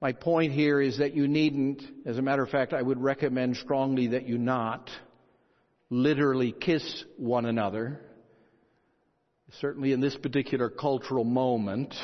my 0.00 0.12
point 0.12 0.52
here 0.52 0.80
is 0.80 0.98
that 0.98 1.14
you 1.14 1.28
needn't, 1.28 1.82
as 2.06 2.16
a 2.16 2.22
matter 2.22 2.42
of 2.42 2.48
fact, 2.48 2.72
I 2.72 2.80
would 2.80 3.00
recommend 3.00 3.56
strongly 3.56 4.08
that 4.08 4.26
you 4.26 4.38
not 4.38 4.90
literally 5.90 6.52
kiss 6.52 7.04
one 7.18 7.44
another. 7.44 8.00
Certainly 9.60 9.92
in 9.92 10.00
this 10.00 10.16
particular 10.16 10.70
cultural 10.70 11.24
moment 11.24 11.94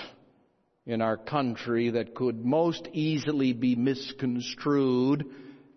in 0.84 1.00
our 1.00 1.16
country 1.16 1.90
that 1.90 2.14
could 2.14 2.44
most 2.44 2.86
easily 2.92 3.54
be 3.54 3.76
misconstrued 3.76 5.24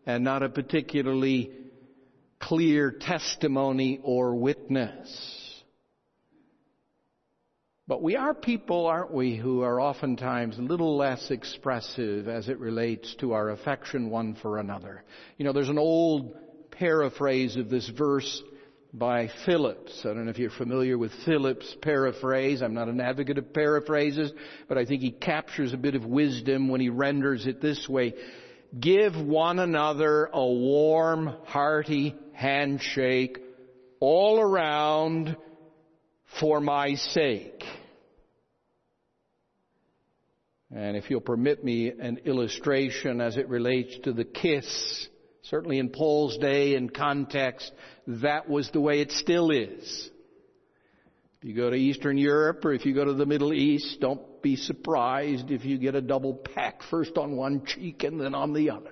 and 0.06 0.24
not 0.24 0.44
a 0.44 0.50
particularly 0.50 1.52
clear 2.40 2.92
testimony 2.92 4.00
or 4.04 4.36
witness. 4.36 5.49
But 7.90 8.04
we 8.04 8.16
are 8.16 8.36
people, 8.36 8.86
aren't 8.86 9.12
we, 9.12 9.36
who 9.36 9.64
are 9.64 9.82
oftentimes 9.82 10.60
a 10.60 10.62
little 10.62 10.96
less 10.96 11.32
expressive 11.32 12.28
as 12.28 12.48
it 12.48 12.60
relates 12.60 13.16
to 13.16 13.34
our 13.34 13.50
affection 13.50 14.12
one 14.12 14.36
for 14.36 14.60
another. 14.60 15.04
You 15.40 15.46
know, 15.46 15.54
there's 15.54 15.70
an 15.70 15.80
old 15.80 16.36
paraphrase 16.70 17.56
of 17.56 17.72
this 17.72 17.90
verse 17.90 18.44
by 18.94 19.32
Phillips. 19.44 20.02
I 20.06 20.10
don't 20.10 20.26
know 20.26 20.30
if 20.30 20.38
you're 20.38 20.52
familiar 20.52 21.00
with 21.00 21.12
Phillips' 21.26 21.76
paraphrase. 21.82 22.62
I'm 22.62 22.76
not 22.76 22.90
an 22.90 23.02
advocate 23.02 23.40
of 23.40 23.56
paraphrases, 23.56 24.32
but 24.68 24.78
I 24.78 24.86
think 24.86 25.02
he 25.02 25.10
captures 25.10 25.74
a 25.74 25.78
bit 25.78 25.96
of 25.96 26.06
wisdom 26.06 26.70
when 26.70 26.82
he 26.82 26.90
renders 26.90 27.48
it 27.48 27.60
this 27.60 27.90
way. 27.90 28.14
Give 28.80 29.16
one 29.16 29.58
another 29.58 30.30
a 30.32 30.46
warm, 30.46 31.34
hearty 31.46 32.16
handshake 32.34 33.40
all 34.00 34.40
around 34.40 35.36
for 36.40 36.62
my 36.62 36.94
sake. 36.94 37.64
And 40.74 40.96
if 40.96 41.10
you'll 41.10 41.22
permit 41.22 41.64
me 41.64 41.90
an 41.90 42.20
illustration 42.26 43.22
as 43.22 43.38
it 43.38 43.50
relates 43.50 43.98
to 44.04 44.14
the 44.14 44.24
kiss, 44.24 45.08
certainly 45.44 45.80
in 45.80 45.90
Paul's 45.90 46.38
day 46.38 46.76
and 46.76 46.94
context, 46.94 47.72
that 48.06 48.48
was 48.48 48.70
the 48.72 48.82
way 48.82 49.02
it 49.02 49.12
still 49.12 49.50
is. 49.50 50.10
If 51.42 51.48
you 51.48 51.56
go 51.56 51.70
to 51.70 51.76
Eastern 51.76 52.18
Europe 52.18 52.64
or 52.66 52.74
if 52.74 52.86
you 52.86 52.94
go 52.94 53.06
to 53.06 53.14
the 53.14 53.26
Middle 53.26 53.54
East, 53.54 54.00
don't 54.00 54.42
be 54.44 54.58
surprised 54.58 55.50
if 55.50 55.66
you 55.66 55.78
get 55.78 55.96
a 55.96 56.02
double 56.02 56.34
peck, 56.36 56.84
first 56.90 57.18
on 57.18 57.36
one 57.36 57.66
cheek 57.66 58.04
and 58.04 58.20
then 58.20 58.36
on 58.36 58.54
the 58.54 58.70
other. 58.70 58.92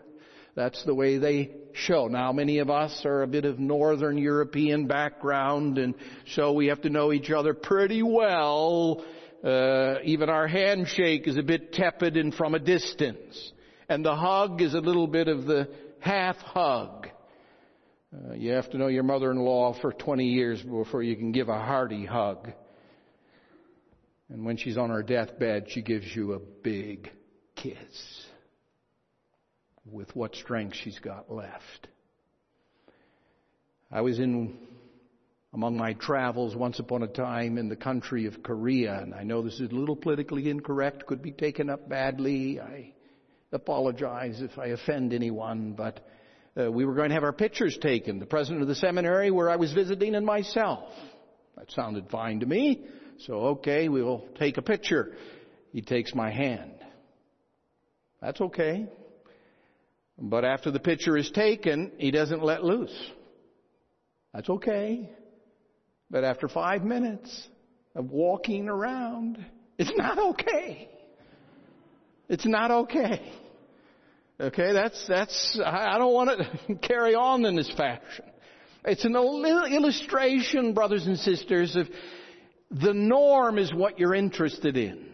That's 0.56 0.84
the 0.86 0.96
way 0.96 1.20
they 1.20 1.52
show. 1.74 2.08
Now, 2.08 2.32
many 2.32 2.58
of 2.58 2.72
us 2.72 3.06
are 3.06 3.22
a 3.22 3.28
bit 3.28 3.46
of 3.46 3.60
Northern 3.60 4.18
European 4.18 4.88
background, 4.88 5.78
and 5.78 5.94
so 6.34 6.54
we 6.54 6.68
have 6.68 6.82
to 6.82 6.90
know 6.90 7.14
each 7.14 7.30
other 7.30 7.54
pretty 7.54 8.02
well 8.02 9.04
uh, 9.44 9.96
even 10.04 10.30
our 10.30 10.48
handshake 10.48 11.28
is 11.28 11.38
a 11.38 11.44
bit 11.44 11.74
tepid 11.74 12.18
and 12.18 12.34
from 12.34 12.56
a 12.56 12.60
distance. 12.60 13.52
And 13.90 14.04
the 14.04 14.16
hug 14.16 14.62
is 14.62 14.74
a 14.74 14.80
little 14.80 15.08
bit 15.08 15.28
of 15.28 15.46
the 15.46 15.70
half 16.00 16.38
hug. 16.38 17.08
Uh, 18.14 18.34
you 18.34 18.52
have 18.52 18.70
to 18.72 18.78
know 18.78 18.88
your 18.88 19.04
mother-in-law 19.04 19.80
for 19.82 19.92
20 19.92 20.26
years 20.26 20.62
before 20.62 21.04
you 21.04 21.16
can 21.16 21.32
give 21.32 21.50
a 21.50 21.60
hearty 21.60 22.06
hug. 22.06 22.52
And 24.30 24.46
when 24.46 24.58
she's 24.58 24.78
on 24.78 24.90
her 24.90 25.04
deathbed, 25.04 25.68
she 25.70 25.82
gives 25.82 26.06
you 26.16 26.34
a 26.34 26.40
big 26.40 27.12
kiss 27.56 28.26
with 29.86 30.14
what 30.16 30.36
strength 30.36 30.76
she's 30.76 31.00
got 31.00 31.32
left. 31.32 31.88
I 33.92 34.02
was 34.02 34.20
in 34.20 34.58
among 35.58 35.76
my 35.76 35.94
travels 35.94 36.56
once 36.56 36.78
upon 36.78 37.02
a 37.02 37.08
time 37.08 37.58
in 37.58 37.68
the 37.68 37.76
country 37.76 38.28
of 38.28 38.44
Korea, 38.44 39.00
and 39.02 39.12
I 39.12 39.24
know 39.24 39.42
this 39.42 39.60
is 39.60 39.72
a 39.72 39.74
little 39.74 39.96
politically 39.96 40.52
incorrect, 40.52 41.08
could 41.08 41.24
be 41.24 41.32
taken 41.32 41.68
up 41.68 41.90
badly. 41.90 42.62
I 42.62 42.94
apologize 43.52 44.40
if 44.44 44.60
I 44.60 44.68
offend 44.68 45.14
anyone, 45.14 45.74
but 45.74 46.08
uh, 46.56 46.72
we 46.72 46.86
were 46.86 46.94
going 46.94 47.10
to 47.10 47.16
have 47.16 47.24
our 47.24 47.34
pictures 47.34 47.76
taken, 47.82 48.20
the 48.20 48.28
president 48.28 48.62
of 48.62 48.68
the 48.68 48.76
seminary 48.76 49.32
where 49.32 49.50
I 49.50 49.56
was 49.56 49.74
visiting 49.74 50.14
and 50.14 50.24
myself. 50.24 50.94
That 51.56 51.72
sounded 51.72 52.08
fine 52.12 52.42
to 52.42 52.46
me. 52.46 52.86
So, 53.22 53.34
okay, 53.34 53.90
we'll 53.90 54.26
take 54.38 54.58
a 54.58 54.62
picture. 54.62 55.16
He 55.74 55.82
takes 55.82 56.14
my 56.14 56.30
hand. 56.30 56.76
That's 58.22 58.40
okay. 58.42 58.86
But 60.20 60.46
after 60.46 60.70
the 60.70 60.80
picture 60.80 61.18
is 61.18 61.32
taken, 61.32 61.94
he 61.98 62.12
doesn't 62.12 62.44
let 62.44 62.64
loose. 62.64 62.96
That's 64.36 64.52
okay. 64.52 65.10
But 66.10 66.24
after 66.24 66.48
five 66.48 66.84
minutes 66.84 67.48
of 67.96 68.12
walking 68.12 68.70
around, 68.70 69.44
it's 69.78 69.92
not 69.96 70.18
okay. 70.18 70.90
It's 72.30 72.46
not 72.46 72.72
okay. 72.72 73.34
Okay, 74.40 74.72
that's, 74.72 75.08
that's, 75.08 75.60
I 75.64 75.98
don't 75.98 76.14
want 76.14 76.30
to 76.40 76.76
carry 76.88 77.16
on 77.16 77.44
in 77.46 77.56
this 77.56 77.72
fashion. 77.76 78.26
It's 78.86 79.04
an 79.04 79.16
illustration, 79.16 80.74
brothers 80.74 81.08
and 81.08 81.18
sisters, 81.18 81.76
of 81.76 81.88
the 82.70 82.94
norm 82.94 83.58
is 83.58 83.74
what 83.74 84.00
you're 84.00 84.14
interested 84.14 84.78
in. 84.78 85.06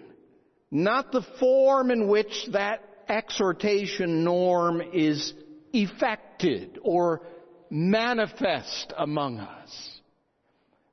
Not 0.70 1.12
the 1.12 1.26
form 1.40 1.90
in 1.90 2.08
which 2.08 2.50
that 2.52 2.82
exhortation 3.08 4.24
norm 4.24 4.82
is 4.94 5.34
effected 5.72 6.80
or 6.84 7.22
manifest 7.70 8.94
among 8.98 9.40
us. 9.40 9.93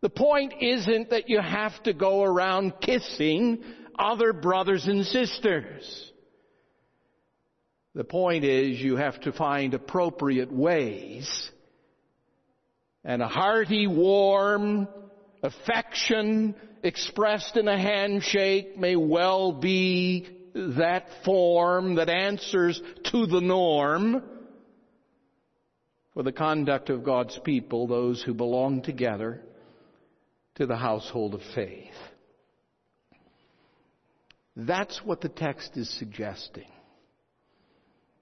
The 0.02 0.10
point 0.10 0.54
isn't 0.60 1.10
that 1.10 1.28
you 1.28 1.40
have 1.40 1.82
to 1.82 1.92
go 1.92 2.22
around 2.22 2.74
kissing 2.80 3.62
other 3.98 4.32
brothers 4.32 4.86
and 4.86 5.04
sisters. 5.04 6.12
The 7.94 8.04
point 8.04 8.44
is 8.44 8.80
you 8.80 8.96
have 8.96 9.20
to 9.22 9.32
find 9.32 9.74
appropriate 9.74 10.50
ways 10.50 11.50
and 13.04 13.22
a 13.22 13.28
hearty, 13.28 13.86
warm 13.86 14.88
affection 15.42 16.54
expressed 16.82 17.56
in 17.56 17.68
a 17.68 17.78
handshake 17.78 18.78
may 18.78 18.96
well 18.96 19.52
be 19.52 20.28
that 20.54 21.06
form 21.24 21.96
that 21.96 22.08
answers 22.08 22.80
to 23.04 23.26
the 23.26 23.40
norm 23.40 24.22
for 26.14 26.22
the 26.22 26.32
conduct 26.32 26.90
of 26.90 27.04
God's 27.04 27.38
people, 27.44 27.86
those 27.86 28.22
who 28.22 28.34
belong 28.34 28.82
together 28.82 29.42
to 30.60 30.66
the 30.66 30.76
household 30.76 31.32
of 31.32 31.40
faith. 31.54 31.88
That's 34.54 35.00
what 35.02 35.22
the 35.22 35.30
text 35.30 35.74
is 35.78 35.88
suggesting. 35.98 36.68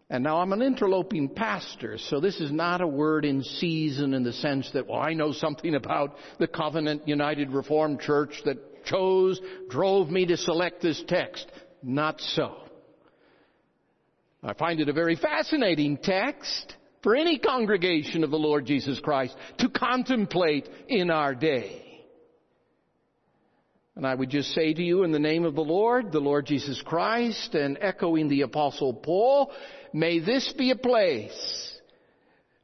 And 0.09 0.23
now 0.23 0.41
I'm 0.41 0.53
an 0.53 0.63
interloping 0.63 1.31
pastor, 1.31 1.99
so 1.99 2.21
this 2.21 2.41
is 2.41 2.53
not 2.53 2.81
a 2.81 2.87
word 2.87 3.25
in 3.25 3.43
season 3.43 4.15
in 4.15 4.23
the 4.23 4.33
sense 4.33 4.71
that, 4.73 4.87
well, 4.87 5.01
I 5.01 5.15
know 5.15 5.33
something 5.33 5.75
about 5.75 6.15
the 6.39 6.47
Covenant 6.47 7.09
United 7.09 7.51
Reformed 7.51 7.99
Church 7.99 8.41
that 8.45 8.85
chose, 8.85 9.41
drove 9.69 10.09
me 10.09 10.25
to 10.27 10.37
select 10.37 10.81
this 10.81 11.03
text. 11.09 11.51
Not 11.83 12.21
so. 12.21 12.55
I 14.45 14.53
find 14.53 14.79
it 14.79 14.89
a 14.89 14.93
very 14.93 15.17
fascinating 15.17 15.97
text 15.97 16.77
for 17.03 17.17
any 17.17 17.41
congregation 17.41 18.23
of 18.23 18.31
the 18.31 18.39
Lord 18.39 18.65
Jesus 18.65 19.01
Christ 19.01 19.35
to 19.59 19.69
contemplate 19.69 20.69
in 20.87 21.11
our 21.11 21.35
day. 21.35 21.87
And 23.99 24.07
I 24.07 24.15
would 24.15 24.31
just 24.31 24.55
say 24.55 24.73
to 24.73 24.81
you 24.81 25.03
in 25.03 25.11
the 25.11 25.19
name 25.19 25.45
of 25.45 25.57
the 25.57 25.61
Lord, 25.61 26.13
the 26.13 26.21
Lord 26.21 26.47
Jesus 26.47 26.81
Christ, 26.81 27.57
and 27.57 27.77
echoing 27.81 28.29
the 28.29 28.43
apostle 28.43 28.95
Paul, 28.95 29.51
may 29.93 30.21
this 30.21 30.55
be 30.57 30.71
a 30.71 30.77
place, 30.77 31.81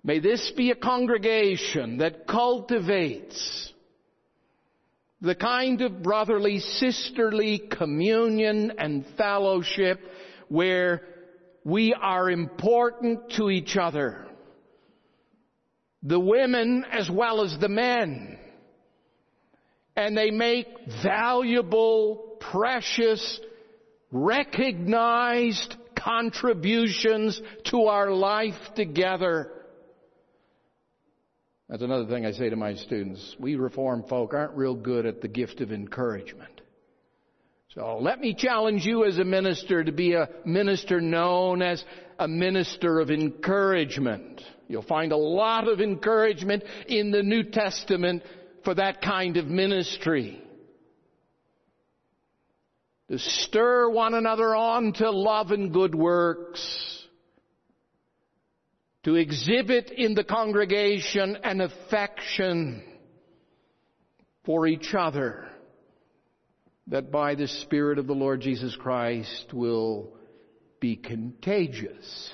may 0.05 0.20
this 0.20 0.53
be 0.57 0.70
a 0.70 0.77
congregation 0.77 1.99
that 1.99 2.29
cultivates 2.29 3.73
the 5.23 5.35
kind 5.35 5.83
of 5.83 6.05
brotherly, 6.05 6.61
sisterly 6.61 7.59
communion 7.59 8.75
and 8.79 9.05
fellowship 9.16 9.99
where 10.47 11.03
we 11.64 11.92
are 12.01 12.31
important 12.31 13.33
to 13.38 13.51
each 13.51 13.77
other. 13.77 14.25
The 16.05 16.20
women 16.20 16.85
as 16.92 17.11
well 17.11 17.42
as 17.42 17.59
the 17.59 17.68
men 17.68 18.38
and 19.96 20.16
they 20.16 20.30
make 20.30 20.66
valuable, 21.02 22.37
precious, 22.40 23.40
recognized 24.11 25.76
contributions 25.96 27.40
to 27.64 27.87
our 27.87 28.11
life 28.11 28.59
together. 28.74 29.50
That's 31.68 31.83
another 31.83 32.07
thing 32.07 32.26
I 32.26 32.33
say 32.33 32.50
to 32.50 32.57
my 32.57 32.74
students. 32.74 33.37
We 33.38 33.57
reform 33.57 34.04
folk 34.09 34.35
aren't 34.35 34.52
real 34.52 34.74
good 34.74 35.07
at 35.07 35.20
the 35.20 35.28
gift 35.28 35.61
of 35.61 35.72
encouragement. 35.72 36.61
So 37.74 37.98
let 38.00 38.20
me 38.20 38.35
challenge 38.35 38.85
you 38.85 39.04
as 39.04 39.18
a 39.18 39.24
minister 39.24 39.83
to 39.83 39.90
be 39.90 40.14
a 40.14 40.28
minister 40.44 41.00
known 41.00 41.62
as 41.62 41.85
a 42.18 42.28
minister 42.28 43.00
of 43.00 43.11
encouragement. 43.11 44.42
You'll 44.68 44.83
find 44.83 45.11
a 45.11 45.16
lot 45.16 45.66
of 45.66 45.80
encouragement 45.80 46.62
in 46.87 47.11
the 47.11 47.22
New 47.22 47.42
Testament 47.42 48.22
for 48.64 48.74
that 48.74 49.03
kind 49.03 49.37
of 49.37 49.46
ministry. 49.46 50.40
To 53.11 53.18
stir 53.18 53.90
one 53.90 54.14
another 54.14 54.55
on 54.55 54.92
to 54.94 55.11
love 55.11 55.50
and 55.50 55.72
good 55.72 55.94
works. 55.94 56.62
To 59.05 59.16
exhibit 59.16 59.90
in 59.90 60.14
the 60.14 60.24
congregation 60.24 61.37
an 61.44 61.61
affection 61.61 62.83
for 64.44 64.66
each 64.66 64.94
other 64.94 65.46
that 66.87 67.11
by 67.11 67.35
the 67.35 67.48
Spirit 67.48 67.98
of 67.98 68.07
the 68.07 68.14
Lord 68.14 68.40
Jesus 68.40 68.77
Christ 68.77 69.53
will 69.53 70.14
be 70.81 70.96
contagious 70.96 72.31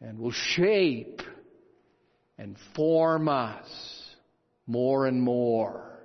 and 0.00 0.18
will 0.18 0.32
shape 0.32 1.20
and 2.38 2.56
form 2.74 3.28
us 3.28 3.66
more 4.66 5.06
and 5.06 5.22
more 5.22 6.00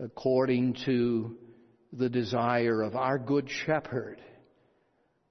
according 0.00 0.76
to 0.84 1.36
the 1.92 2.08
desire 2.08 2.82
of 2.82 2.94
our 2.94 3.18
good 3.18 3.48
shepherd, 3.50 4.20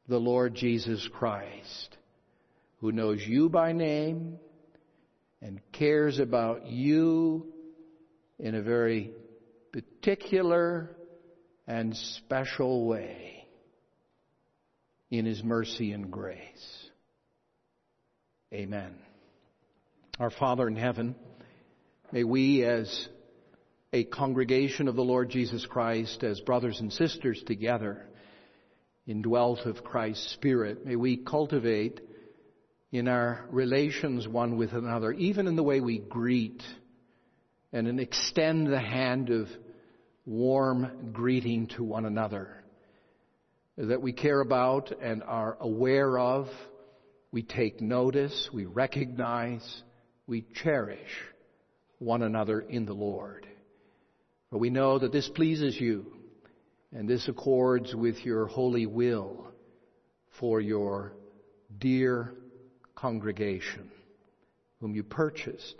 the 0.07 0.19
Lord 0.19 0.55
Jesus 0.55 1.07
Christ, 1.13 1.97
who 2.79 2.91
knows 2.91 3.21
you 3.25 3.49
by 3.49 3.71
name 3.71 4.37
and 5.41 5.61
cares 5.71 6.19
about 6.19 6.67
you 6.67 7.47
in 8.39 8.55
a 8.55 8.61
very 8.61 9.11
particular 9.71 10.95
and 11.67 11.95
special 11.95 12.85
way 12.85 13.47
in 15.11 15.25
His 15.25 15.43
mercy 15.43 15.91
and 15.91 16.11
grace. 16.11 16.89
Amen. 18.53 18.95
Our 20.19 20.31
Father 20.31 20.67
in 20.67 20.75
heaven, 20.75 21.15
may 22.11 22.23
we 22.23 22.63
as 22.63 23.07
a 23.93 24.03
congregation 24.03 24.87
of 24.87 24.95
the 24.95 25.03
Lord 25.03 25.29
Jesus 25.29 25.63
Christ, 25.67 26.23
as 26.23 26.39
brothers 26.39 26.79
and 26.79 26.91
sisters 26.91 27.43
together, 27.45 28.03
indwelt 29.05 29.59
of 29.67 29.83
Christ's 29.83 30.33
Spirit, 30.33 30.83
may 30.83 30.95
we 30.95 31.17
cultivate 31.17 32.01
in 32.91 33.07
our 33.07 33.45
relations 33.51 34.27
one 34.27 34.57
with 34.57 34.73
another, 34.73 35.11
even 35.11 35.45
in 35.45 35.55
the 35.55 35.61
way 35.61 35.81
we 35.81 35.99
greet 35.99 36.63
and 37.71 37.99
extend 37.99 38.65
the 38.65 38.79
hand 38.79 39.29
of 39.29 39.47
warm 40.25 41.11
greeting 41.13 41.67
to 41.67 41.83
one 41.83 42.05
another 42.05 42.63
that 43.77 44.01
we 44.01 44.13
care 44.13 44.41
about 44.41 44.91
and 44.99 45.21
are 45.21 45.57
aware 45.59 46.17
of, 46.17 46.47
we 47.31 47.43
take 47.43 47.81
notice, 47.81 48.49
we 48.51 48.65
recognize, 48.65 49.83
we 50.27 50.45
cherish 50.63 51.09
one 51.99 52.21
another 52.21 52.59
in 52.59 52.85
the 52.85 52.93
Lord. 52.93 53.47
For 54.49 54.57
we 54.57 54.69
know 54.69 54.99
that 54.99 55.11
this 55.11 55.29
pleases 55.29 55.79
you 55.79 56.05
and 56.91 57.07
this 57.07 57.27
accords 57.27 57.95
with 57.95 58.23
your 58.25 58.45
holy 58.45 58.85
will 58.85 59.47
for 60.39 60.61
your 60.61 61.13
dear 61.79 62.33
congregation, 62.95 63.91
whom 64.79 64.95
you 64.95 65.03
purchased, 65.03 65.75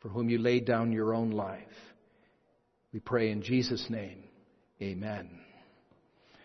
for 0.00 0.08
whom 0.08 0.28
you 0.28 0.38
laid 0.38 0.64
down 0.64 0.92
your 0.92 1.14
own 1.14 1.30
life. 1.30 1.62
We 2.92 3.00
pray 3.00 3.30
in 3.30 3.42
Jesus' 3.42 3.86
name. 3.88 4.24
Amen. 4.82 5.43